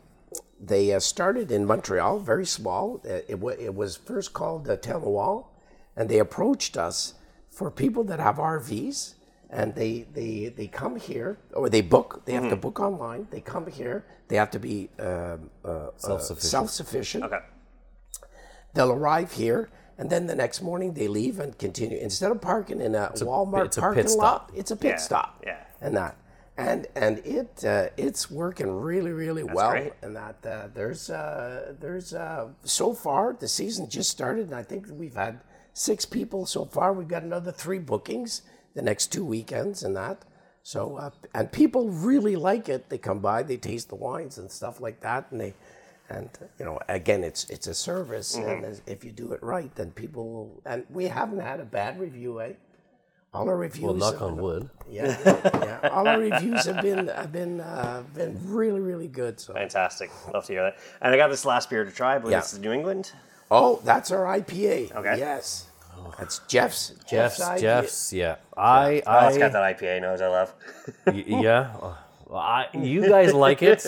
[0.59, 3.01] they uh, started in Montreal, very small.
[3.03, 5.47] Uh, It, wa it was first called uh, Telewall,
[5.95, 7.15] and they approached us
[7.49, 9.15] for people that have RVs,
[9.51, 12.21] and they they they come here or they book.
[12.25, 13.27] They have to book online.
[13.31, 14.05] They come here.
[14.29, 16.51] They have to be um, uh, Self-sufficient.
[16.51, 17.39] self sufficient Okay.
[18.73, 22.79] they'll arrive here and then the next morning they leave and continue instead of parking
[22.81, 24.51] in a walmart it's a parking pit lot stop.
[24.55, 25.57] it's a pit Yeah, stop yeah.
[25.81, 26.15] and that
[26.57, 29.93] and and it uh, it's working really really well great.
[30.01, 34.63] and that uh, there's uh, there's uh, so far the season just started and i
[34.63, 35.41] think we've had
[35.73, 38.43] six people so far we've got another three bookings
[38.75, 40.23] the next two weekends and that
[40.63, 44.49] so uh, and people really like it they come by they taste the wines and
[44.51, 45.53] stuff like that and they
[46.09, 48.63] and you know again it's it's a service Mm-hmm.
[48.65, 51.99] and if you do it right then people will and we haven't had a bad
[51.99, 52.53] review eh
[53.33, 54.69] all our reviews Well, knock have on been- wood.
[54.89, 55.17] yeah,
[55.63, 60.11] yeah all our reviews have been have been uh, been really really good so Fantastic.
[60.33, 60.77] Love to hear that.
[61.01, 62.15] And I got this last beer to try.
[62.15, 62.39] I believe Yeah.
[62.39, 63.13] it's New England.
[63.49, 65.17] oh that's our ipa Okay.
[65.17, 65.65] yes
[66.17, 67.59] that's jeff's Jeff's, IPA.
[67.61, 68.35] Jeff's, yeah.
[68.57, 70.53] I, Oh, it's I, got that IPA nose I love.
[71.07, 71.75] y- yeah.
[72.31, 73.83] Well, I, you guys like it,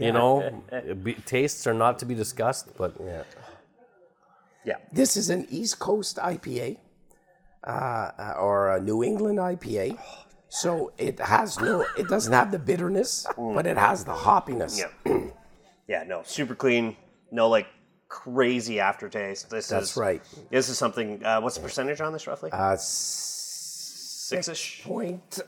[0.00, 0.64] you know.
[1.04, 3.22] Be, tastes are not to be discussed, but yeah
[4.64, 4.78] Yeah.
[4.92, 6.76] this is an east coast ipa
[7.64, 9.96] uh, uh, or a new england ipa
[10.48, 15.18] so it has no it doesn't have the bitterness but it has the hoppiness Yeah.
[15.88, 16.96] yeah, no, super clean.
[17.30, 17.68] No like
[18.14, 19.50] crazy aftertaste.
[19.50, 20.22] This That's is right.
[20.50, 21.24] This is something.
[21.24, 22.50] Uh, what's the percentage on this roughly?
[22.52, 24.82] uh, Six ish.
[24.84, 25.40] point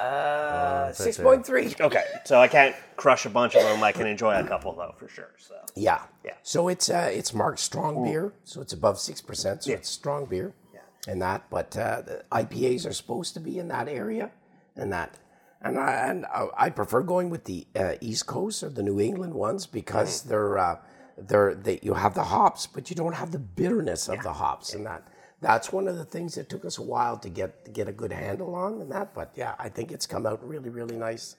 [0.00, 1.74] uh, six point three.
[1.80, 3.82] Okay, so I can't crush a bunch of them.
[3.82, 5.30] I can enjoy a couple though, for sure.
[5.38, 6.02] So Yeah.
[6.24, 6.34] Yeah.
[6.42, 10.26] So it's uh, it's marked strong beer, so it's above six percent, so it's strong
[10.26, 10.54] beer.
[10.72, 10.80] Yeah.
[11.08, 14.30] And that, but uh, the IPAs are supposed to be in that area,
[14.76, 15.18] and that,
[15.60, 19.00] and I and I I prefer going with the uh, East Coast or the New
[19.00, 20.58] England ones because they're
[21.20, 24.74] uh, they're you have the hops, but you don't have the bitterness of the hops,
[24.74, 25.06] and that.
[25.42, 27.92] That's one of the things that took us a while to get to get a
[27.92, 29.14] good handle on, and that.
[29.14, 31.36] But yeah, I think it's come out really, really nice.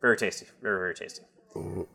[0.00, 1.22] very tasty, very very tasty.